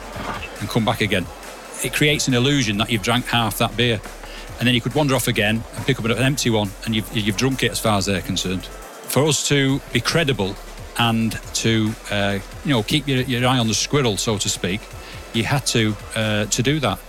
and 0.60 0.68
come 0.68 0.86
back 0.86 1.02
again. 1.02 1.26
It 1.84 1.94
creates 1.94 2.28
an 2.28 2.34
illusion 2.34 2.78
that 2.78 2.90
you've 2.90 3.04
drank 3.04 3.26
half 3.26 3.58
that 3.60 3.76
beer. 3.78 4.02
And 4.60 4.68
then 4.68 4.76
you 4.76 4.82
could 4.82 4.94
wander 4.94 5.16
off 5.16 5.28
again 5.28 5.64
and 5.76 5.86
pick 5.86 6.00
up 6.00 6.06
an 6.06 6.12
empty 6.12 6.50
one, 6.50 6.70
and 6.86 6.96
you've, 6.96 7.16
you've 7.16 7.38
drunk 7.38 7.64
it 7.64 7.72
as 7.72 7.80
far 7.80 7.98
as 7.98 8.06
they're 8.06 8.22
concerned. 8.22 8.66
For 8.66 9.24
us 9.26 9.48
to 9.48 9.80
be 9.94 10.02
credible 10.02 10.56
and 11.00 11.32
to 11.56 11.94
uh, 12.12 12.40
you 12.66 12.72
know 12.72 12.84
keep 12.84 13.08
your, 13.08 13.22
your, 13.22 13.48
eye 13.48 13.58
on 13.58 13.68
the 13.68 13.74
squirrel, 13.74 14.18
so 14.18 14.38
to 14.38 14.50
speak, 14.50 14.82
you 15.34 15.44
had 15.44 15.66
to 15.68 15.96
uh, 16.16 16.46
to 16.46 16.62
do 16.62 16.80
that. 16.82 17.00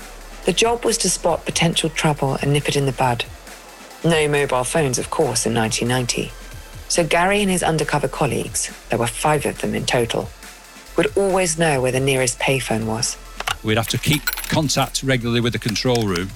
The 0.47 0.53
job 0.53 0.85
was 0.85 0.97
to 0.99 1.11
spot 1.11 1.45
potential 1.45 1.91
trouble 1.91 2.39
and 2.41 2.53
nip 2.53 2.69
it 2.69 2.77
in 2.77 2.87
the 2.87 2.93
bud. 2.93 3.25
No 4.05 4.29
mobile 4.29 4.65
phones, 4.65 4.99
of 4.99 5.11
course, 5.11 5.45
in 5.45 5.55
1990. 5.55 6.33
So 6.89 7.05
Gary 7.05 7.43
and 7.43 7.51
his 7.51 7.63
undercover 7.63 8.09
colleagues, 8.09 8.73
there 8.89 8.99
were 8.99 9.07
five 9.07 9.45
of 9.45 9.61
them 9.61 9.75
in 9.75 9.85
total, 9.85 10.31
would 10.97 11.15
always 11.17 11.59
know 11.59 11.83
where 11.83 11.93
the 11.93 12.01
nearest 12.01 12.39
payphone 12.39 12.87
was. 12.87 13.19
We'd 13.63 13.77
have 13.77 13.89
to 13.89 13.99
keep 13.99 14.25
contact 14.25 15.03
regularly 15.03 15.41
with 15.41 15.53
the 15.53 15.59
control 15.59 16.07
room, 16.07 16.29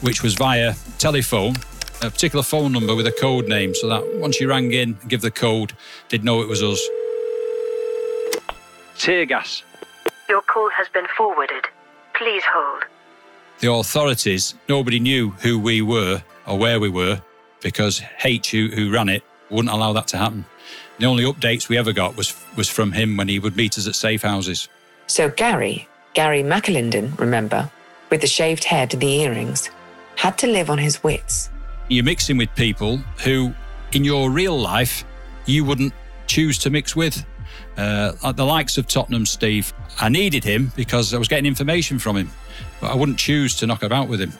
which 0.00 0.22
was 0.22 0.34
via 0.34 0.74
telephone, 0.98 1.54
a 2.02 2.10
particular 2.10 2.42
phone 2.42 2.72
number 2.72 2.94
with 2.94 3.06
a 3.06 3.12
code 3.12 3.48
name, 3.48 3.74
so 3.74 3.88
that 3.88 4.16
once 4.16 4.40
you 4.40 4.48
rang 4.48 4.72
in 4.72 4.96
and 5.00 5.10
give 5.10 5.20
the 5.20 5.30
code, 5.30 5.72
they'd 6.08 6.24
know 6.24 6.42
it 6.42 6.48
was 6.48 6.62
us. 6.62 6.80
Tear 8.98 9.24
gas. 9.24 9.62
Your 10.28 10.42
call 10.42 10.70
has 10.70 10.88
been 10.88 11.06
forwarded. 11.16 11.64
Please 12.14 12.42
hold. 12.46 12.84
The 13.60 13.72
authorities, 13.72 14.54
nobody 14.68 14.98
knew 14.98 15.30
who 15.30 15.58
we 15.58 15.82
were 15.82 16.22
or 16.46 16.58
where 16.58 16.80
we 16.80 16.88
were 16.88 17.22
because 17.62 18.02
H, 18.24 18.50
who, 18.50 18.68
who 18.68 18.90
ran 18.90 19.08
it, 19.08 19.22
wouldn't 19.50 19.72
allow 19.72 19.92
that 19.92 20.08
to 20.08 20.18
happen. 20.18 20.44
The 20.98 21.06
only 21.06 21.24
updates 21.24 21.68
we 21.68 21.78
ever 21.78 21.92
got 21.92 22.16
was 22.16 22.34
was 22.56 22.68
from 22.68 22.92
him 22.92 23.16
when 23.16 23.28
he 23.28 23.38
would 23.38 23.56
meet 23.56 23.78
us 23.78 23.86
at 23.86 23.94
safe 23.94 24.22
houses. 24.22 24.68
So 25.06 25.28
Gary, 25.28 25.88
Gary 26.14 26.42
McAlinden, 26.42 27.18
remember, 27.18 27.70
with 28.10 28.20
the 28.20 28.26
shaved 28.26 28.64
head 28.64 28.92
and 28.92 29.02
the 29.02 29.20
earrings, 29.22 29.70
had 30.16 30.36
to 30.38 30.46
live 30.46 30.68
on 30.68 30.78
his 30.78 31.02
wits. 31.02 31.50
You're 31.88 32.04
mixing 32.04 32.36
with 32.36 32.54
people 32.54 32.98
who, 33.24 33.54
in 33.92 34.04
your 34.04 34.30
real 34.30 34.58
life, 34.58 35.04
you 35.46 35.64
wouldn't 35.64 35.94
choose 36.26 36.58
to 36.58 36.70
mix 36.70 36.94
with. 36.94 37.24
Uh, 37.76 38.32
the 38.32 38.44
likes 38.44 38.76
of 38.76 38.86
Tottenham 38.86 39.26
Steve, 39.26 39.72
I 40.00 40.08
needed 40.08 40.44
him 40.44 40.72
because 40.76 41.14
I 41.14 41.18
was 41.18 41.28
getting 41.28 41.46
information 41.46 41.98
from 41.98 42.16
him, 42.16 42.30
but 42.80 42.90
I 42.90 42.94
wouldn't 42.94 43.18
choose 43.18 43.56
to 43.56 43.66
knock 43.66 43.82
about 43.82 44.08
with 44.08 44.20
him. 44.20 44.32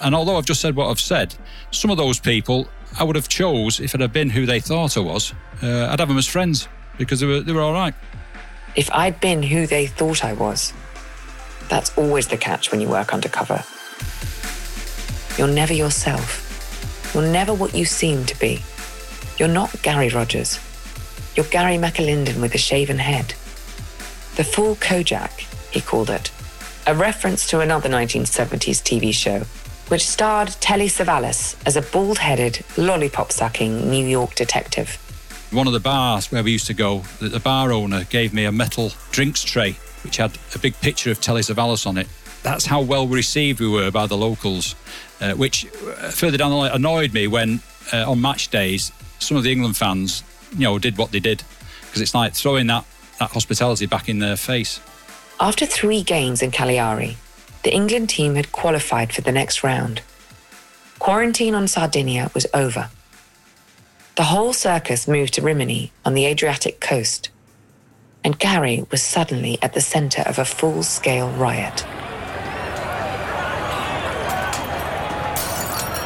And 0.00 0.14
although 0.14 0.36
I've 0.36 0.44
just 0.44 0.60
said 0.60 0.74
what 0.74 0.88
I've 0.90 1.00
said, 1.00 1.34
some 1.70 1.90
of 1.90 1.96
those 1.96 2.18
people 2.18 2.68
I 2.98 3.04
would 3.04 3.16
have 3.16 3.28
chose 3.28 3.80
if 3.80 3.94
it 3.94 4.00
had 4.00 4.12
been 4.12 4.30
who 4.30 4.46
they 4.46 4.60
thought 4.60 4.96
I 4.96 5.00
was. 5.00 5.32
Uh, 5.62 5.86
I'd 5.90 6.00
have 6.00 6.08
them 6.08 6.18
as 6.18 6.26
friends 6.26 6.68
because 6.98 7.20
they 7.20 7.26
were 7.26 7.40
they 7.40 7.52
were 7.52 7.62
all 7.62 7.72
right. 7.72 7.94
If 8.74 8.90
I'd 8.92 9.20
been 9.20 9.42
who 9.42 9.66
they 9.66 9.86
thought 9.86 10.24
I 10.24 10.32
was, 10.32 10.72
that's 11.72 11.96
always 11.96 12.26
the 12.26 12.36
catch 12.36 12.70
when 12.70 12.82
you 12.82 12.88
work 12.88 13.14
undercover. 13.14 13.64
You're 15.38 15.48
never 15.48 15.72
yourself. 15.72 17.10
You're 17.14 17.32
never 17.32 17.54
what 17.54 17.74
you 17.74 17.86
seem 17.86 18.26
to 18.26 18.38
be. 18.38 18.62
You're 19.38 19.48
not 19.48 19.80
Gary 19.80 20.10
Rogers. 20.10 20.60
You're 21.34 21.46
Gary 21.46 21.78
McAlinden 21.78 22.42
with 22.42 22.54
a 22.54 22.58
shaven 22.58 22.98
head. 22.98 23.28
The 24.36 24.44
Full 24.44 24.76
Kojak, 24.76 25.46
he 25.72 25.80
called 25.80 26.10
it, 26.10 26.30
a 26.86 26.94
reference 26.94 27.48
to 27.48 27.60
another 27.60 27.88
1970s 27.88 28.82
TV 28.82 29.14
show 29.14 29.40
which 29.88 30.06
starred 30.06 30.48
Telly 30.60 30.88
Savalas 30.88 31.56
as 31.64 31.76
a 31.76 31.82
bald 31.82 32.18
headed, 32.18 32.62
lollipop 32.76 33.32
sucking 33.32 33.88
New 33.88 34.06
York 34.06 34.34
detective. 34.34 34.98
One 35.50 35.66
of 35.66 35.72
the 35.72 35.80
bars 35.80 36.30
where 36.30 36.42
we 36.42 36.52
used 36.52 36.66
to 36.66 36.74
go, 36.74 36.98
the 37.18 37.40
bar 37.40 37.72
owner 37.72 38.04
gave 38.04 38.34
me 38.34 38.44
a 38.44 38.52
metal 38.52 38.92
drinks 39.10 39.42
tray 39.42 39.78
which 40.04 40.16
had 40.16 40.36
a 40.54 40.58
big 40.58 40.78
picture 40.80 41.10
of 41.10 41.20
Telly 41.20 41.42
Savalas 41.42 41.86
on 41.86 41.96
it. 41.98 42.08
That's 42.42 42.66
how 42.66 42.80
well 42.80 43.06
received 43.06 43.60
we 43.60 43.68
were 43.68 43.90
by 43.90 44.06
the 44.06 44.16
locals, 44.16 44.74
uh, 45.20 45.34
which 45.34 45.66
uh, 45.66 46.10
further 46.10 46.36
down 46.36 46.50
the 46.50 46.56
line 46.56 46.72
annoyed 46.72 47.12
me 47.12 47.26
when 47.26 47.60
uh, 47.92 48.10
on 48.10 48.20
match 48.20 48.48
days 48.48 48.92
some 49.18 49.36
of 49.36 49.44
the 49.44 49.52
England 49.52 49.76
fans, 49.76 50.22
you 50.52 50.64
know, 50.64 50.78
did 50.78 50.98
what 50.98 51.12
they 51.12 51.20
did 51.20 51.42
because 51.82 52.00
it's 52.00 52.14
like 52.14 52.34
throwing 52.34 52.66
that, 52.66 52.84
that 53.18 53.30
hospitality 53.30 53.86
back 53.86 54.08
in 54.08 54.18
their 54.18 54.36
face. 54.36 54.80
After 55.38 55.66
three 55.66 56.02
games 56.02 56.42
in 56.42 56.50
Cagliari, 56.50 57.16
the 57.62 57.72
England 57.72 58.08
team 58.08 58.34
had 58.34 58.50
qualified 58.50 59.12
for 59.12 59.20
the 59.20 59.32
next 59.32 59.62
round. 59.62 60.02
Quarantine 60.98 61.54
on 61.54 61.68
Sardinia 61.68 62.30
was 62.34 62.46
over. 62.54 62.90
The 64.16 64.24
whole 64.24 64.52
circus 64.52 65.08
moved 65.08 65.34
to 65.34 65.42
Rimini 65.42 65.92
on 66.04 66.14
the 66.14 66.26
Adriatic 66.26 66.80
coast, 66.80 67.30
and 68.24 68.38
Gary 68.38 68.86
was 68.90 69.02
suddenly 69.02 69.58
at 69.62 69.72
the 69.72 69.80
centre 69.80 70.22
of 70.22 70.38
a 70.38 70.44
full 70.44 70.82
scale 70.82 71.30
riot. 71.30 71.84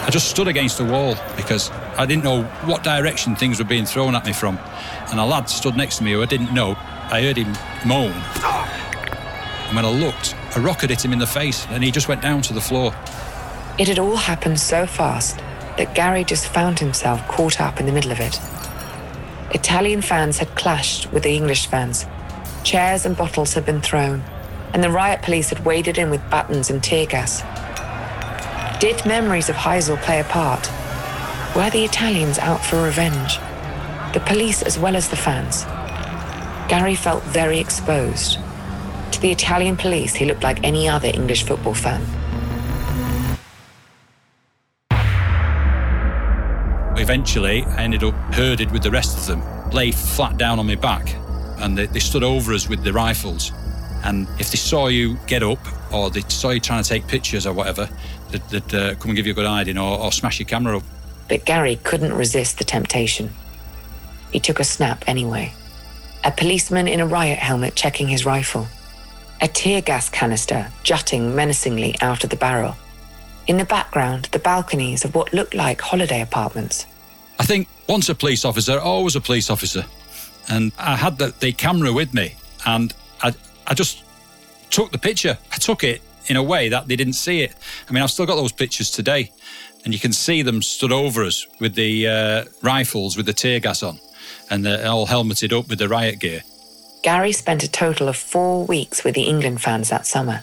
I 0.07 0.09
just 0.11 0.31
stood 0.31 0.47
against 0.47 0.79
the 0.79 0.85
wall 0.85 1.17
because 1.37 1.71
I 1.99 2.07
didn't 2.07 2.23
know 2.23 2.45
what 2.65 2.85
direction 2.85 3.35
things 3.35 3.59
were 3.59 3.65
being 3.65 3.85
thrown 3.85 4.15
at 4.15 4.25
me 4.25 4.33
from. 4.33 4.57
And 5.11 5.19
a 5.19 5.25
lad 5.25 5.51
stood 5.51 5.77
next 5.77 5.99
to 5.99 6.05
me 6.05 6.13
who 6.13 6.23
I 6.23 6.27
didn't 6.27 6.55
know. 6.55 6.77
I 7.11 7.23
heard 7.23 7.37
him 7.37 7.53
moan. 7.85 8.13
And 9.67 9.75
when 9.75 9.85
I 9.85 9.91
looked, 9.91 10.37
a 10.55 10.61
rocket 10.61 10.91
hit 10.91 11.05
him 11.05 11.13
in 11.13 11.19
the 11.19 11.27
face 11.27 11.67
and 11.71 11.83
he 11.83 11.91
just 11.91 12.07
went 12.07 12.23
down 12.23 12.41
to 12.43 12.53
the 12.53 12.61
floor. 12.61 12.95
It 13.79 13.89
had 13.89 13.99
all 13.99 14.17
happened 14.17 14.61
so 14.61 14.87
fast 14.87 15.39
that 15.77 15.95
Gary 15.95 16.23
just 16.23 16.47
found 16.47 16.79
himself 16.79 17.27
caught 17.27 17.61
up 17.61 17.81
in 17.81 17.87
the 17.87 17.93
middle 17.93 18.13
of 18.13 18.21
it. 18.21 18.41
Italian 19.53 20.03
fans 20.03 20.39
had 20.39 20.55
clashed 20.55 21.13
with 21.13 21.23
the 21.23 21.35
English 21.37 21.67
fans. 21.67 22.07
Chairs 22.65 23.07
and 23.07 23.17
bottles 23.17 23.55
had 23.55 23.65
been 23.65 23.81
thrown, 23.81 24.23
and 24.73 24.83
the 24.83 24.91
riot 24.91 25.23
police 25.23 25.51
had 25.51 25.65
waded 25.65 25.99
in 25.99 26.11
with 26.11 26.31
batons 26.31 26.71
and 26.71 26.83
tear 26.83 27.07
gas. 27.07 27.43
Did 28.81 29.07
memories 29.07 29.49
of 29.49 29.57
Heysel 29.57 30.01
play 30.03 30.21
a 30.21 30.25
part? 30.25 30.71
Were 31.55 31.71
the 31.71 31.85
Italians 31.85 32.39
out 32.39 32.65
for 32.65 32.83
revenge? 32.83 33.39
The 34.13 34.25
police 34.27 34.63
as 34.63 34.79
well 34.79 34.97
as 34.97 35.09
the 35.09 35.17
fans? 35.17 35.65
Gary 36.69 36.95
felt 36.95 37.23
very 37.23 37.59
exposed 37.59 38.39
to 39.17 39.23
the 39.23 39.33
Italian 39.33 39.79
police, 39.79 40.15
he 40.15 40.27
looked 40.27 40.43
like 40.43 40.63
any 40.63 40.91
other 40.91 41.09
English 41.09 41.45
football 41.45 41.73
fan. 41.73 42.03
Eventually, 47.07 47.63
I 47.63 47.85
ended 47.85 48.03
up 48.03 48.15
herded 48.35 48.73
with 48.73 48.83
the 48.83 48.91
rest 48.91 49.17
of 49.17 49.27
them, 49.27 49.71
lay 49.71 49.93
flat 49.93 50.39
down 50.39 50.59
on 50.59 50.67
my 50.67 50.75
back, 50.75 51.15
and 51.59 51.79
they, 51.79 51.87
they 51.87 52.01
stood 52.01 52.25
over 52.25 52.53
us 52.53 52.69
with 52.69 52.83
the 52.83 52.93
rifles. 52.93 53.53
And 54.03 54.27
if 54.41 54.51
they 54.51 54.57
saw 54.57 54.89
you 54.89 55.17
get 55.29 55.45
up, 55.45 55.61
or 55.93 56.11
they 56.11 56.23
saw 56.23 56.51
you 56.51 56.59
trying 56.59 56.83
to 56.83 56.89
take 56.89 57.07
pictures 57.07 57.47
or 57.47 57.53
whatever, 57.53 57.89
they'd, 58.33 58.43
they'd 58.49 58.75
uh, 58.75 58.95
come 58.97 59.11
and 59.11 59.17
give 59.17 59.25
you 59.25 59.35
a 59.35 59.37
good 59.37 59.47
hiding 59.47 59.79
or, 59.79 60.01
or 60.01 60.11
smash 60.11 60.41
your 60.41 60.49
camera 60.49 60.79
up. 60.79 60.83
But 61.29 61.45
Gary 61.45 61.77
couldn't 61.77 62.13
resist 62.13 62.59
the 62.59 62.65
temptation. 62.65 63.31
He 64.33 64.41
took 64.41 64.59
a 64.59 64.65
snap 64.65 65.05
anyway. 65.07 65.55
A 66.25 66.33
policeman 66.33 66.89
in 66.89 66.99
a 66.99 67.07
riot 67.07 67.39
helmet 67.39 67.77
checking 67.77 68.09
his 68.09 68.27
rifle 68.27 68.67
a 69.41 69.47
tear 69.47 69.81
gas 69.81 70.09
canister 70.09 70.67
jutting 70.83 71.37
menacingly 71.37 71.95
out 72.01 72.25
of 72.25 72.31
the 72.31 72.37
barrel. 72.37 72.75
In 73.47 73.59
the 73.59 73.65
background, 73.65 74.25
the 74.33 74.41
balconies 74.41 75.05
of 75.05 75.15
what 75.15 75.33
looked 75.33 75.55
like 75.55 75.81
holiday 75.81 76.21
apartments. 76.21 76.87
I 77.39 77.45
think 77.45 77.69
once 77.89 78.09
a 78.09 78.15
police 78.15 78.45
officer, 78.45 78.79
always 78.79 79.17
a 79.17 79.21
police 79.21 79.51
officer. 79.51 79.85
And 80.49 80.73
I 80.79 80.97
had 80.97 81.19
the, 81.19 81.35
the 81.41 81.53
camera 81.53 81.93
with 81.93 82.15
me 82.15 82.35
and 82.67 82.93
I, 83.23 83.33
I 83.67 83.75
just 83.75 84.03
took 84.71 84.93
the 84.93 84.99
picture. 84.99 85.39
I 85.53 85.57
took 85.57 85.85
it 85.85 86.03
in 86.27 86.37
a 86.37 86.43
way 86.43 86.69
that 86.69 86.89
they 86.89 86.97
didn't 86.97 87.15
see 87.15 87.41
it. 87.41 87.55
I 87.89 87.93
mean, 87.93 88.03
I've 88.03 88.11
still 88.11 88.27
got 88.27 88.37
those 88.37 88.53
pictures 88.53 88.91
today, 88.91 89.31
and 89.85 89.95
you 89.95 90.01
can 90.01 90.13
see 90.13 90.43
them 90.43 90.61
stood 90.61 90.93
over 90.93 91.23
us 91.25 91.47
with 91.61 91.75
the 91.75 92.09
uh, 92.09 92.45
rifles 92.63 93.17
with 93.17 93.27
the 93.27 93.33
tear 93.33 93.61
gas 93.61 93.83
on, 93.83 93.99
and 94.51 94.65
they're 94.65 94.89
all 94.89 95.07
helmeted 95.07 95.53
up 95.53 95.69
with 95.69 95.79
the 95.79 95.89
riot 95.89 96.19
gear. 96.19 96.43
Gary 97.03 97.33
spent 97.33 97.63
a 97.63 97.71
total 97.71 98.09
of 98.09 98.17
four 98.17 98.65
weeks 98.67 99.05
with 99.05 99.15
the 99.15 99.23
England 99.23 99.63
fans 99.63 99.89
that 99.91 100.07
summer. 100.07 100.41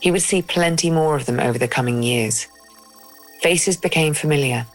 He 0.00 0.10
would 0.10 0.22
see 0.22 0.42
plenty 0.42 0.90
more 0.90 1.16
of 1.16 1.26
them 1.26 1.38
over 1.38 1.58
the 1.58 1.68
coming 1.68 2.02
years. 2.02 2.48
Faces 3.40 3.76
became 3.76 4.14
familiar. 4.14 4.66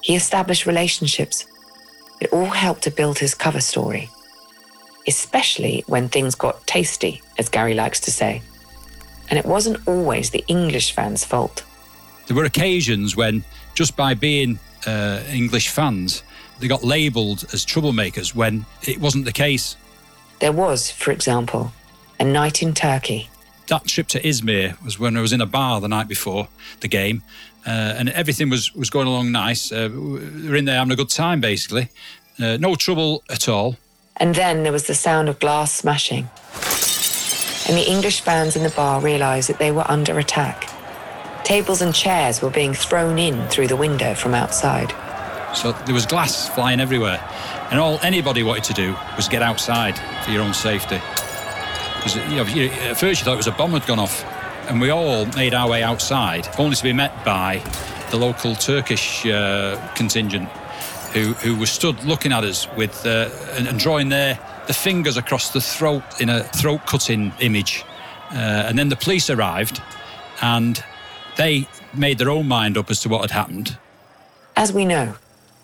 He 0.00 0.14
established 0.14 0.66
relationships. 0.66 1.46
It 2.20 2.32
all 2.32 2.46
helped 2.46 2.82
to 2.82 2.90
build 2.90 3.18
his 3.18 3.34
cover 3.34 3.60
story, 3.60 4.10
especially 5.06 5.84
when 5.86 6.08
things 6.08 6.34
got 6.34 6.66
tasty, 6.66 7.22
as 7.38 7.48
Gary 7.48 7.74
likes 7.74 8.00
to 8.00 8.10
say. 8.10 8.42
And 9.30 9.38
it 9.38 9.44
wasn't 9.44 9.86
always 9.86 10.30
the 10.30 10.44
English 10.48 10.92
fans' 10.92 11.24
fault. 11.24 11.64
There 12.26 12.36
were 12.36 12.44
occasions 12.44 13.16
when, 13.16 13.44
just 13.74 13.96
by 13.96 14.14
being 14.14 14.58
uh, 14.86 15.20
English 15.30 15.68
fans, 15.68 16.22
they 16.58 16.68
got 16.68 16.82
labelled 16.82 17.44
as 17.52 17.64
troublemakers 17.64 18.34
when 18.34 18.66
it 18.82 19.00
wasn't 19.00 19.24
the 19.24 19.32
case. 19.32 19.76
There 20.40 20.52
was, 20.52 20.90
for 20.90 21.12
example, 21.12 21.72
a 22.18 22.24
night 22.24 22.62
in 22.62 22.74
Turkey. 22.74 23.28
That 23.68 23.84
trip 23.86 24.08
to 24.08 24.20
Izmir 24.20 24.82
was 24.82 24.98
when 24.98 25.16
I 25.16 25.20
was 25.20 25.32
in 25.32 25.40
a 25.40 25.46
bar 25.46 25.80
the 25.80 25.88
night 25.88 26.08
before 26.08 26.48
the 26.80 26.88
game, 26.88 27.22
uh, 27.66 27.70
and 27.70 28.08
everything 28.10 28.48
was, 28.48 28.74
was 28.74 28.88
going 28.90 29.06
along 29.06 29.30
nice. 29.30 29.70
Uh, 29.70 29.90
we 29.92 30.48
were 30.48 30.56
in 30.56 30.64
there 30.64 30.78
having 30.78 30.92
a 30.92 30.96
good 30.96 31.10
time, 31.10 31.40
basically. 31.40 31.90
Uh, 32.40 32.56
no 32.56 32.74
trouble 32.74 33.22
at 33.28 33.48
all. 33.48 33.76
And 34.16 34.34
then 34.34 34.62
there 34.62 34.72
was 34.72 34.86
the 34.86 34.94
sound 34.94 35.28
of 35.28 35.38
glass 35.38 35.72
smashing. 35.72 36.28
And 37.68 37.76
the 37.76 37.88
English 37.88 38.22
fans 38.22 38.56
in 38.56 38.62
the 38.62 38.70
bar 38.70 39.00
realised 39.00 39.50
that 39.50 39.58
they 39.58 39.70
were 39.70 39.84
under 39.90 40.18
attack. 40.18 40.70
Tables 41.44 41.82
and 41.82 41.94
chairs 41.94 42.40
were 42.40 42.50
being 42.50 42.72
thrown 42.72 43.18
in 43.18 43.46
through 43.48 43.68
the 43.68 43.76
window 43.76 44.14
from 44.14 44.34
outside. 44.34 44.94
So 45.54 45.72
there 45.72 45.94
was 45.94 46.06
glass 46.06 46.48
flying 46.48 46.80
everywhere. 46.80 47.22
And 47.70 47.78
all 47.78 47.98
anybody 48.02 48.42
wanted 48.42 48.64
to 48.64 48.74
do 48.74 48.96
was 49.16 49.28
get 49.28 49.42
outside 49.42 49.98
for 50.24 50.30
your 50.30 50.42
own 50.42 50.54
safety. 50.54 51.00
Because 51.98 52.16
you 52.16 52.36
know, 52.36 52.72
at 52.88 52.98
first 52.98 53.20
you 53.20 53.24
thought 53.24 53.34
it 53.34 53.36
was 53.36 53.46
a 53.46 53.52
bomb 53.52 53.72
had 53.72 53.86
gone 53.86 53.98
off. 53.98 54.24
And 54.68 54.80
we 54.80 54.90
all 54.90 55.24
made 55.26 55.54
our 55.54 55.68
way 55.68 55.82
outside, 55.82 56.46
only 56.58 56.76
to 56.76 56.82
be 56.82 56.92
met 56.92 57.24
by 57.24 57.62
the 58.10 58.18
local 58.18 58.54
Turkish 58.54 59.24
uh, 59.26 59.92
contingent 59.94 60.48
who, 61.12 61.32
who 61.34 61.56
was 61.56 61.70
stood 61.70 62.02
looking 62.04 62.32
at 62.32 62.44
us 62.44 62.68
with 62.76 63.06
uh, 63.06 63.30
and, 63.52 63.66
and 63.66 63.78
drawing 63.78 64.08
their 64.10 64.38
the 64.66 64.74
fingers 64.74 65.16
across 65.16 65.50
the 65.50 65.60
throat 65.60 66.02
in 66.20 66.28
a 66.28 66.44
throat 66.44 66.86
cutting 66.86 67.32
image. 67.40 67.84
Uh, 68.30 68.66
and 68.66 68.78
then 68.78 68.90
the 68.90 68.96
police 68.96 69.30
arrived 69.30 69.80
and 70.42 70.84
they 71.36 71.66
made 71.94 72.18
their 72.18 72.28
own 72.28 72.46
mind 72.46 72.76
up 72.76 72.90
as 72.90 73.00
to 73.00 73.08
what 73.08 73.22
had 73.22 73.30
happened. 73.30 73.78
As 74.56 74.72
we 74.72 74.84
know, 74.84 75.14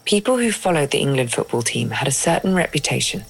people 0.06 0.38
who 0.38 0.50
followed 0.50 0.90
the 0.90 0.98
England 0.98 1.32
football 1.32 1.60
team 1.60 1.90
had 1.90 2.08
a 2.08 2.12
certain 2.12 2.54
reputation. 2.54 3.24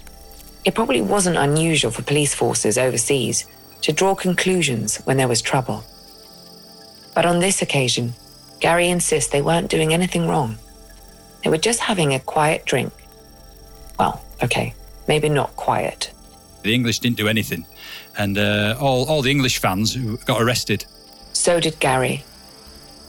It 0.64 0.74
probably 0.74 1.02
wasn't 1.02 1.36
unusual 1.36 1.90
for 1.90 2.02
police 2.02 2.34
forces 2.34 2.78
overseas 2.78 3.46
to 3.82 3.92
draw 3.92 4.14
conclusions 4.14 4.96
when 5.04 5.16
there 5.16 5.28
was 5.28 5.42
trouble. 5.42 5.84
But 7.14 7.26
on 7.26 7.40
this 7.40 7.60
occasion, 7.62 8.14
Gary 8.60 8.88
insists 8.88 9.30
they 9.30 9.42
weren't 9.42 9.70
doing 9.70 9.92
anything 9.92 10.26
wrong. 10.26 10.56
They 11.42 11.50
were 11.50 11.58
just 11.58 11.80
having 11.80 12.14
a 12.14 12.20
quiet 12.20 12.64
drink. 12.64 12.92
Well, 13.98 14.24
okay, 14.42 14.74
maybe 15.06 15.28
not 15.28 15.54
quiet. 15.56 16.10
The 16.62 16.74
English 16.74 17.00
didn't 17.00 17.18
do 17.18 17.28
anything, 17.28 17.66
and 18.16 18.38
uh, 18.38 18.76
all 18.80 19.04
all 19.04 19.20
the 19.20 19.30
English 19.30 19.58
fans 19.58 19.94
who 19.94 20.16
got 20.24 20.40
arrested. 20.40 20.86
So 21.34 21.60
did 21.60 21.78
Gary. 21.78 22.24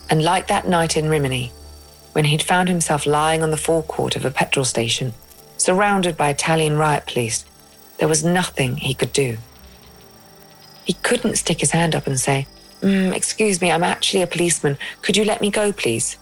And 0.09 0.23
like 0.23 0.47
that 0.47 0.67
night 0.67 0.97
in 0.97 1.09
Rimini, 1.09 1.51
when 2.11 2.25
he'd 2.25 2.43
found 2.43 2.67
himself 2.67 3.05
lying 3.05 3.41
on 3.41 3.51
the 3.51 3.57
forecourt 3.57 4.15
of 4.17 4.25
a 4.25 4.29
petrol 4.29 4.65
station, 4.65 5.13
surrounded 5.65 6.15
by 6.15 6.29
Italian 6.29 6.77
riot 6.77 7.05
police, 7.07 7.45
there 7.97 8.07
was 8.07 8.23
nothing 8.23 8.77
he 8.77 8.93
could 8.93 9.11
do. 9.11 9.37
He 10.85 10.93
couldn't 10.93 11.37
stick 11.37 11.59
his 11.59 11.71
hand 11.71 11.95
up 11.95 12.05
and 12.05 12.19
say, 12.19 12.47
mm, 12.81 13.13
Excuse 13.13 13.61
me, 13.61 13.71
I'm 13.71 13.83
actually 13.83 14.21
a 14.21 14.27
policeman. 14.27 14.77
Could 15.01 15.17
you 15.17 15.25
let 15.25 15.41
me 15.41 15.49
go, 15.49 15.71
please? 15.71 16.17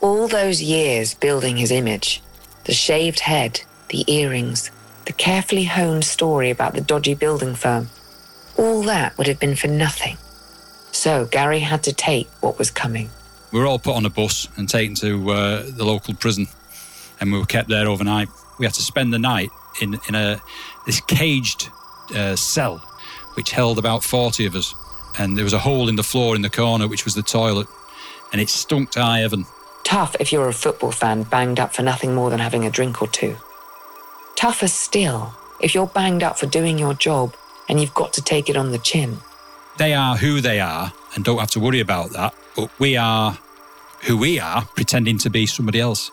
All 0.00 0.28
those 0.28 0.62
years 0.62 1.14
building 1.14 1.56
his 1.56 1.72
image 1.72 2.22
the 2.64 2.74
shaved 2.74 3.20
head, 3.20 3.62
the 3.88 4.04
earrings, 4.06 4.70
the 5.06 5.12
carefully 5.12 5.64
honed 5.64 6.04
story 6.04 6.50
about 6.50 6.74
the 6.74 6.82
dodgy 6.82 7.14
building 7.14 7.54
firm 7.54 7.88
all 8.58 8.82
that 8.82 9.16
would 9.16 9.28
have 9.28 9.38
been 9.38 9.54
for 9.54 9.68
nothing. 9.68 10.16
So 10.92 11.26
Gary 11.26 11.60
had 11.60 11.84
to 11.84 11.92
take 11.92 12.28
what 12.40 12.58
was 12.58 12.70
coming. 12.70 13.08
We 13.52 13.60
were 13.60 13.66
all 13.66 13.78
put 13.78 13.94
on 13.94 14.04
a 14.04 14.10
bus 14.10 14.48
and 14.56 14.68
taken 14.68 14.94
to 14.96 15.30
uh, 15.30 15.62
the 15.70 15.84
local 15.84 16.14
prison, 16.14 16.48
and 17.20 17.32
we 17.32 17.38
were 17.38 17.46
kept 17.46 17.68
there 17.68 17.88
overnight. 17.88 18.28
We 18.58 18.66
had 18.66 18.74
to 18.74 18.82
spend 18.82 19.12
the 19.12 19.18
night 19.18 19.50
in 19.80 20.00
in 20.08 20.14
a 20.14 20.40
this 20.86 21.00
caged 21.00 21.70
uh, 22.14 22.36
cell, 22.36 22.78
which 23.34 23.50
held 23.50 23.78
about 23.78 24.04
forty 24.04 24.46
of 24.46 24.54
us, 24.54 24.74
and 25.18 25.36
there 25.36 25.44
was 25.44 25.52
a 25.54 25.58
hole 25.58 25.88
in 25.88 25.96
the 25.96 26.02
floor 26.02 26.36
in 26.36 26.42
the 26.42 26.50
corner, 26.50 26.88
which 26.88 27.04
was 27.04 27.14
the 27.14 27.22
toilet, 27.22 27.68
and 28.32 28.40
it 28.40 28.48
stunk 28.48 28.90
to 28.92 29.02
high 29.02 29.20
heaven. 29.20 29.46
Tough 29.84 30.16
if 30.20 30.32
you're 30.32 30.48
a 30.48 30.52
football 30.52 30.92
fan 30.92 31.22
banged 31.22 31.58
up 31.58 31.72
for 31.72 31.82
nothing 31.82 32.14
more 32.14 32.30
than 32.30 32.40
having 32.40 32.66
a 32.66 32.70
drink 32.70 33.00
or 33.00 33.08
two. 33.08 33.36
Tougher 34.36 34.68
still 34.68 35.32
if 35.60 35.74
you're 35.74 35.86
banged 35.86 36.22
up 36.22 36.38
for 36.38 36.46
doing 36.46 36.78
your 36.78 36.94
job 36.94 37.34
and 37.68 37.80
you've 37.80 37.94
got 37.94 38.12
to 38.12 38.22
take 38.22 38.48
it 38.48 38.56
on 38.56 38.70
the 38.70 38.78
chin. 38.78 39.18
They 39.78 39.94
are 39.94 40.16
who 40.16 40.40
they 40.40 40.60
are, 40.60 40.92
and 41.14 41.24
don't 41.24 41.38
have 41.38 41.50
to 41.52 41.60
worry 41.60 41.80
about 41.80 42.10
that. 42.12 42.34
But 42.56 42.70
we 42.78 42.96
are 42.96 43.38
who 44.02 44.16
we 44.16 44.40
are, 44.40 44.64
pretending 44.74 45.18
to 45.18 45.30
be 45.30 45.46
somebody 45.46 45.80
else, 45.80 46.10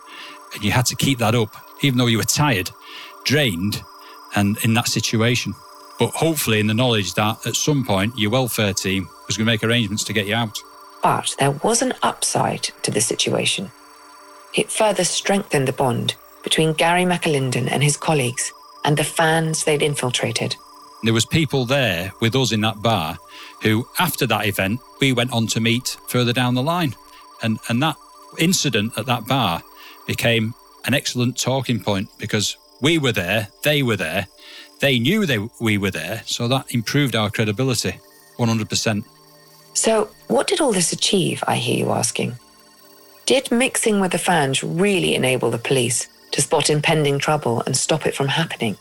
and 0.54 0.64
you 0.64 0.72
had 0.72 0.86
to 0.88 0.96
keep 0.96 1.20
that 1.20 1.36
up, 1.36 1.50
even 1.82 1.98
though 1.98 2.08
you 2.08 2.18
were 2.18 2.24
tired, 2.24 2.72
drained, 3.24 3.82
and 4.36 4.58
in 4.64 4.74
that 4.74 4.88
situation. 4.88 5.54
But 5.98 6.12
hopefully, 6.12 6.60
in 6.60 6.68
the 6.68 6.74
knowledge 6.74 7.14
that 7.14 7.46
at 7.46 7.56
some 7.56 7.86
point 7.86 8.18
your 8.18 8.32
welfare 8.32 8.74
team 8.74 9.08
was 9.28 9.38
going 9.38 9.46
to 9.46 9.52
make 9.52 9.64
arrangements 9.64 10.04
to 10.06 10.14
get 10.14 10.28
you 10.28 10.36
out. 10.36 10.58
But 11.02 11.36
there 11.40 11.52
was 11.52 11.82
an 11.82 11.94
upside 12.04 12.64
to 12.84 12.92
the 12.92 13.02
situation. 13.02 13.72
It 14.54 14.72
further 14.72 15.04
strengthened 15.04 15.68
the 15.68 15.74
bond 15.74 16.16
between 16.44 16.74
Gary 16.74 17.04
McAlinden 17.04 17.70
and 17.70 17.84
his 17.84 17.98
colleagues 17.98 18.52
and 18.84 18.98
the 18.98 19.04
fans 19.04 19.64
they'd 19.64 19.82
infiltrated. 19.82 20.56
There 21.04 21.14
was 21.14 21.26
people 21.26 21.66
there 21.66 22.14
with 22.22 22.36
us 22.36 22.52
in 22.52 22.62
that 22.62 22.82
bar 22.82 23.18
who, 23.62 23.88
after 24.00 24.26
that 24.28 24.46
event, 24.46 24.80
we 25.00 25.12
went 25.12 25.32
on 25.32 25.48
to 25.48 25.60
meet 25.60 25.98
further 26.08 26.34
down 26.34 26.56
the 26.56 26.64
line. 26.64 26.96
And, 27.42 27.60
and 27.70 27.82
that 27.84 27.96
incident 28.40 28.98
at 28.98 29.06
that 29.06 29.28
bar 29.28 29.62
became 30.08 30.54
an 30.86 30.94
excellent 30.94 31.38
talking 31.38 31.80
point 31.80 32.10
because 32.18 32.58
we 32.82 32.98
were 32.98 33.12
there, 33.12 33.48
they 33.64 33.84
were 33.84 33.96
there, 33.96 34.28
they 34.80 35.00
knew 35.00 35.26
they, 35.26 35.40
we 35.60 35.78
were 35.78 35.92
there, 35.92 36.22
so 36.26 36.48
that 36.48 36.74
improved 36.74 37.16
our 37.16 37.30
credibility 37.30 38.00
100%. 38.38 39.04
So, 39.74 40.10
what 40.28 40.48
did 40.48 40.62
all 40.62 40.72
this 40.72 40.94
achieve, 40.94 41.44
I 41.48 41.56
hear 41.56 41.78
you 41.78 41.92
asking? 41.92 42.36
Did 43.26 43.52
mixing 43.52 44.00
with 44.00 44.12
the 44.12 44.18
fans 44.18 44.64
really 44.64 45.16
enable 45.16 45.50
the 45.50 45.58
police 45.58 46.08
to 46.32 46.42
spot 46.42 46.70
impending 46.70 47.18
trouble 47.20 47.64
and 47.66 47.76
stop 47.76 48.06
it 48.06 48.16
from 48.16 48.28
happening? 48.28 48.78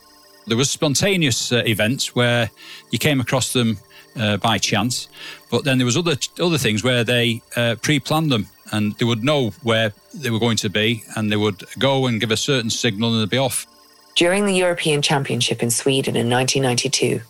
There 0.47 0.57
was 0.57 0.71
spontaneous 0.71 1.53
uh, 1.53 1.63
events 1.67 2.15
where 2.15 2.51
you 2.91 2.99
came 2.99 3.21
across 3.21 3.53
them 3.53 3.79
uh, 4.17 4.37
by 4.37 4.59
chance, 4.59 5.09
but 5.51 5.65
then 5.65 5.79
there 5.79 5.87
was 5.87 5.97
other 5.97 6.17
other 6.39 6.59
things 6.59 6.85
where 6.85 7.03
they 7.03 7.43
uh, 7.57 7.77
pre-planned 7.81 8.31
them 8.31 8.47
and 8.73 8.95
they 8.95 9.05
would 9.05 9.23
know 9.23 9.51
where 9.63 9.93
they 10.13 10.31
were 10.31 10.39
going 10.39 10.57
to 10.59 10.71
be, 10.71 11.05
and 11.17 11.31
they 11.31 11.37
would 11.37 11.63
go 11.79 12.07
and 12.07 12.21
give 12.21 12.31
a 12.31 12.37
certain 12.37 12.71
signal 12.71 13.13
and 13.13 13.23
they'd 13.23 13.31
be 13.31 13.39
off. 13.39 13.67
During 14.15 14.47
the 14.47 14.55
European 14.55 15.03
Championship 15.03 15.63
in 15.63 15.71
Sweden 15.71 16.15
in 16.15 16.31
1992, 16.31 17.21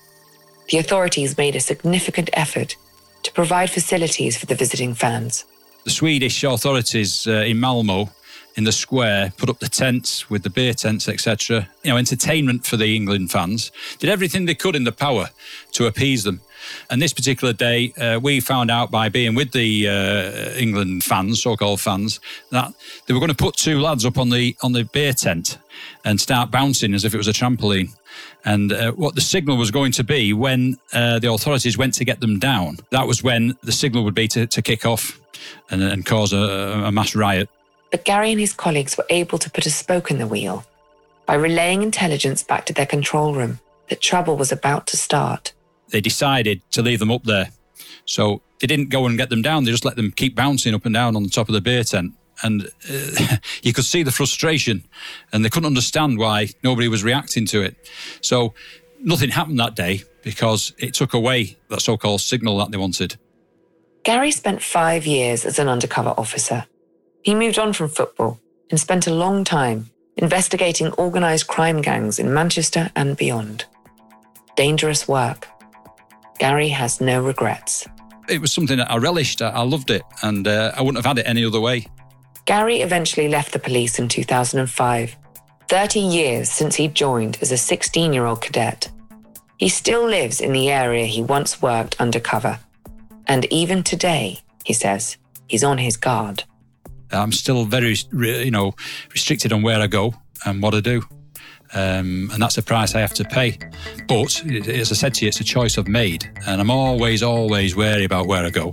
the 0.69 0.79
authorities 0.79 1.37
made 1.39 1.57
a 1.57 1.61
significant 1.61 2.31
effort 2.35 2.77
to 3.23 3.33
provide 3.33 3.71
facilities 3.71 4.37
for 4.37 4.47
the 4.47 4.55
visiting 4.55 4.95
fans. 4.95 5.45
The 5.85 5.91
Swedish 5.91 6.45
authorities 6.45 7.27
uh, 7.27 7.45
in 7.47 7.59
Malmo, 7.61 8.11
in 8.57 8.65
the 8.65 8.73
square, 8.73 9.33
put 9.37 9.51
up 9.51 9.59
the 9.59 9.69
tents 9.69 10.31
with 10.31 10.43
the 10.43 10.51
beer 10.51 10.75
tents, 10.75 11.09
etc. 11.09 11.69
You 11.83 11.91
know, 11.91 11.97
entertainment 11.97 12.67
for 12.67 12.77
the 12.77 12.95
England 12.95 13.31
fans. 13.31 13.73
Did 13.99 14.11
everything 14.11 14.45
they 14.45 14.55
could 14.55 14.77
in 14.77 14.85
the 14.85 14.93
power 14.93 15.31
to 15.73 15.87
appease 15.87 16.25
them. 16.25 16.41
And 16.91 17.01
this 17.01 17.13
particular 17.13 17.53
day, 17.53 17.93
uh, 17.99 18.21
we 18.23 18.41
found 18.41 18.71
out 18.71 18.91
by 18.91 19.09
being 19.09 19.35
with 19.35 19.53
the 19.53 19.89
uh, 19.89 20.59
England 20.59 21.05
fans, 21.05 21.43
so-called 21.43 21.81
fans, 21.81 22.21
that 22.51 22.73
they 23.07 23.15
were 23.15 23.21
going 23.21 23.33
to 23.33 23.37
put 23.37 23.57
two 23.57 23.81
lads 23.81 24.05
up 24.05 24.19
on 24.19 24.31
the 24.31 24.57
on 24.63 24.73
the 24.73 24.85
beer 24.85 25.13
tent 25.13 25.59
and 26.05 26.21
start 26.21 26.51
bouncing 26.51 26.95
as 26.95 27.05
if 27.05 27.15
it 27.15 27.19
was 27.19 27.29
a 27.29 27.33
trampoline. 27.33 27.91
And 28.45 28.73
uh, 28.73 28.93
what 28.93 29.15
the 29.15 29.21
signal 29.21 29.57
was 29.57 29.71
going 29.71 29.93
to 29.93 30.05
be 30.05 30.33
when 30.33 30.79
uh, 30.93 31.19
the 31.19 31.33
authorities 31.33 31.79
went 31.79 31.95
to 31.95 32.05
get 32.05 32.21
them 32.21 32.39
down, 32.39 32.79
that 32.91 33.07
was 33.07 33.23
when 33.23 33.57
the 33.63 33.73
signal 33.73 34.05
would 34.05 34.15
be 34.15 34.29
to, 34.29 34.47
to 34.47 34.63
kick 34.63 34.85
off 34.85 35.19
and, 35.71 35.83
and 35.83 36.05
cause 36.05 36.33
a, 36.33 36.85
a 36.87 36.93
mass 36.93 37.15
riot. 37.15 37.49
But 37.91 38.05
Gary 38.05 38.31
and 38.31 38.41
his 38.41 38.53
colleagues 38.53 38.99
were 38.99 39.07
able 39.09 39.39
to 39.39 39.51
put 39.51 39.67
a 39.67 39.71
spoke 39.71 40.11
in 40.11 40.19
the 40.19 40.27
wheel 40.27 40.65
by 41.27 41.35
relaying 41.35 41.83
intelligence 41.83 42.43
back 42.43 42.67
to 42.67 42.73
their 42.73 42.87
control 42.87 43.35
room 43.35 43.61
that 43.89 44.01
trouble 44.01 44.37
was 44.37 44.53
about 44.53 44.87
to 44.89 44.97
start. 44.97 45.54
They 45.91 46.01
decided 46.01 46.63
to 46.73 46.83
leave 46.83 46.99
them 46.99 47.11
up 47.11 47.25
there. 47.25 47.51
So 48.07 48.43
they 48.61 48.67
didn't 48.67 48.91
go 48.91 49.07
and 49.07 49.17
get 49.17 49.31
them 49.31 49.43
down, 49.43 49.65
they 49.65 49.71
just 49.71 49.85
let 49.85 49.97
them 49.97 50.13
keep 50.13 50.35
bouncing 50.35 50.75
up 50.75 50.85
and 50.85 50.95
down 50.95 51.17
on 51.17 51.23
the 51.23 51.31
top 51.31 51.49
of 51.49 51.55
the 51.55 51.61
beer 51.61 51.85
tent. 51.85 52.13
And 52.43 52.69
uh, 52.91 53.37
you 53.63 53.73
could 53.73 53.85
see 53.85 54.03
the 54.03 54.11
frustration, 54.11 54.85
and 55.33 55.45
they 55.45 55.49
couldn't 55.49 55.67
understand 55.67 56.19
why 56.19 56.49
nobody 56.63 56.89
was 56.89 57.05
reacting 57.05 57.47
to 57.47 57.63
it. 57.63 57.77
So 58.21 58.55
nothing 59.01 59.31
happened 59.31 59.61
that 59.61 59.77
day 59.77 60.03
because 60.23 60.73
it 60.79 60.95
took 60.95 61.15
away 61.15 61.57
that 61.69 61.81
so 61.81 61.97
called 61.97 62.21
signal 62.21 62.59
that 62.59 62.71
they 62.71 62.79
wanted. 62.79 63.17
Gary 64.03 64.31
spent 64.31 64.63
five 64.63 65.07
years 65.07 65.45
as 65.45 65.59
an 65.59 65.69
undercover 65.69 66.15
officer. 66.17 66.67
He 67.23 67.35
moved 67.35 67.59
on 67.59 67.73
from 67.73 67.89
football 67.89 68.39
and 68.71 68.79
spent 68.79 69.07
a 69.07 69.15
long 69.15 69.45
time 69.45 69.91
investigating 70.17 70.93
organised 70.95 71.47
crime 71.47 71.81
gangs 71.81 72.19
in 72.19 72.33
Manchester 72.33 72.91
and 72.95 73.17
beyond. 73.17 73.65
Dangerous 74.57 75.09
work. 75.09 75.49
Gary 76.39 76.69
has 76.69 77.01
no 77.01 77.23
regrets. 77.23 77.87
It 78.29 78.41
was 78.41 78.53
something 78.53 78.79
that 78.79 78.91
I 78.91 78.97
relished. 78.97 79.43
I 79.43 79.63
loved 79.63 79.91
it, 79.91 80.03
and 80.23 80.47
uh, 80.49 80.73
I 80.77 80.81
wouldn't 80.81 81.05
have 81.05 81.17
had 81.17 81.19
it 81.19 81.29
any 81.29 81.45
other 81.45 81.61
way. 81.61 81.87
Gary 82.47 82.81
eventually 82.81 83.29
left 83.29 83.53
the 83.53 83.59
police 83.59 83.99
in 83.99 84.09
2005, 84.09 85.17
30 85.69 86.01
years 86.01 86.51
since 86.51 86.75
he 86.75 86.89
joined 86.89 87.39
as 87.41 87.53
a 87.53 87.57
16 87.57 88.13
year 88.13 88.27
old 88.27 88.41
cadet. 88.41 88.91
He 89.59 89.69
still 89.69 90.07
lives 90.07 90.41
in 90.41 90.53
the 90.53 90.71
area 90.71 91.07
he 91.07 91.23
once 91.23 91.63
worked 91.63 92.01
undercover. 92.01 92.59
And 93.27 93.47
even 93.47 93.83
today, 93.83 94.41
he 94.65 94.73
says, 94.73 95.17
he's 95.49 95.65
on 95.65 95.79
his 95.79 95.97
guard. 95.97 96.45
I'm 97.11 97.33
still 97.33 97.65
very, 97.65 97.97
you 98.13 98.51
know, 98.51 98.75
restricted 99.13 99.53
on 99.53 99.63
where 99.63 99.81
I 99.81 99.87
go 99.87 100.15
and 100.45 100.63
what 100.63 100.75
I 100.75 100.81
do. 100.81 101.03
Um, 101.75 102.31
and 102.33 102.41
that's 102.41 102.55
the 102.55 102.63
price 102.63 102.95
I 102.95 103.01
have 103.01 103.15
to 103.15 103.25
pay. 103.25 103.59
But 104.07 104.45
as 104.47 104.93
I 104.93 104.95
said 104.95 105.15
to 105.15 105.25
you, 105.25 105.29
it's 105.29 105.41
a 105.41 105.45
choice 105.45 105.77
I've 105.77 105.89
made, 105.89 106.31
and 106.47 106.61
I'm 106.61 106.71
always, 106.71 107.23
always 107.23 107.75
wary 107.75 108.05
about 108.05 108.27
where 108.27 108.45
I 108.45 108.51
go. 108.51 108.73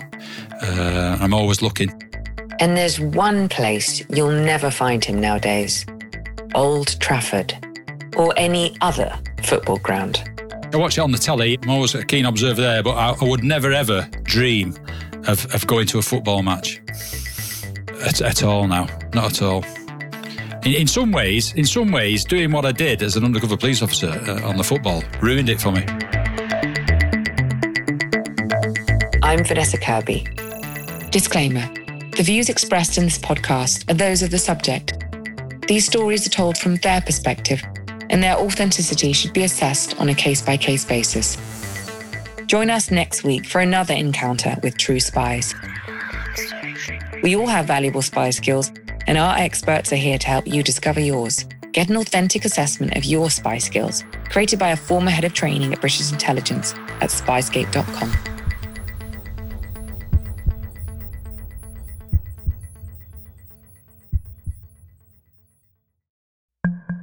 Uh, 0.62 1.18
I'm 1.20 1.34
always 1.34 1.62
looking. 1.62 1.90
And 2.60 2.78
there's 2.78 3.00
one 3.00 3.50
place 3.50 4.08
you'll 4.10 4.44
never 4.44 4.70
find 4.70 5.04
him 5.04 5.20
nowadays 5.20 5.86
Old 6.54 7.00
Trafford, 7.00 7.56
or 8.18 8.34
any 8.38 8.76
other 8.82 9.18
football 9.44 9.78
ground. 9.78 10.24
I 10.74 10.78
watch 10.78 10.98
it 10.98 11.02
on 11.02 11.12
the 11.12 11.18
telly. 11.18 11.58
I'm 11.64 11.70
always 11.70 11.96
a 11.96 12.06
keen 12.06 12.26
observer 12.26 12.62
there, 12.62 12.84
but 12.84 12.92
I, 12.92 13.16
I 13.20 13.24
would 13.24 13.44
never 13.44 13.72
ever 13.74 14.08
dream 14.24 14.76
of, 15.28 15.54
of 15.54 15.66
going 15.68 15.88
to 15.88 15.98
a 16.00 16.02
football 16.02 16.44
match 16.44 16.82
at, 18.06 18.22
at 18.22 18.44
all 18.44 18.68
now. 18.68 18.88
Not 19.14 19.34
at 19.34 19.42
all. 19.42 19.66
In, 20.64 20.74
in, 20.74 20.88
some 20.88 21.12
ways, 21.12 21.54
in 21.54 21.66
some 21.66 21.92
ways, 21.92 22.24
doing 22.24 22.52
what 22.52 22.66
I 22.66 22.72
did 22.72 23.02
as 23.02 23.16
an 23.16 23.26
undercover 23.26 23.58
police 23.58 23.82
officer 23.82 24.10
uh, 24.10 24.48
on 24.48 24.58
the 24.58 24.64
football 24.64 25.04
ruined 25.20 25.50
it 25.50 25.60
for 25.60 25.72
me. 25.72 25.84
I'm 29.24 29.44
Vanessa 29.44 29.80
Kirby. 29.80 30.28
Disclaimer 31.10 31.68
The 32.16 32.22
views 32.22 32.50
expressed 32.50 33.00
in 33.00 33.06
this 33.06 33.18
podcast 33.18 33.90
are 33.90 33.96
those 33.96 34.22
of 34.22 34.30
the 34.30 34.38
subject. 34.38 35.04
These 35.68 35.88
stories 35.88 36.28
are 36.28 36.30
told 36.30 36.60
from 36.60 36.76
their 36.76 37.02
perspective, 37.02 37.64
and 38.12 38.22
their 38.22 38.38
authenticity 38.38 39.14
should 39.14 39.34
be 39.34 39.44
assessed 39.44 40.00
on 40.00 40.10
a 40.10 40.14
case 40.14 40.44
by 40.44 40.58
case 40.58 40.86
basis. 40.86 41.38
Join 42.46 42.70
us 42.70 42.92
next 42.92 43.24
week 43.24 43.48
for 43.48 43.62
another 43.62 43.96
encounter 43.96 44.56
with 44.62 44.78
true 44.78 45.00
spies. 45.00 45.56
We 47.24 47.36
all 47.36 47.48
have 47.48 47.66
valuable 47.66 48.04
spy 48.04 48.30
skills, 48.30 48.72
and 49.08 49.18
our 49.18 49.38
experts 49.38 49.92
are 49.94 49.98
here 49.98 50.18
to 50.18 50.28
help 50.28 50.48
you 50.48 50.64
discover 50.64 51.00
yours. 51.00 51.46
Get 51.72 51.90
an 51.90 51.98
authentic 51.98 52.46
assessment 52.46 52.96
of 52.96 53.06
your 53.06 53.30
spy 53.30 53.58
skills, 53.58 54.04
created 54.26 54.60
by 54.60 54.70
a 54.70 54.78
former 54.78 55.12
head 55.12 55.24
of 55.24 55.34
training 55.34 55.74
at 55.74 55.82
British 55.82 56.12
Intelligence 56.12 56.74
at 57.00 57.10
spyscape.com. 57.10 58.31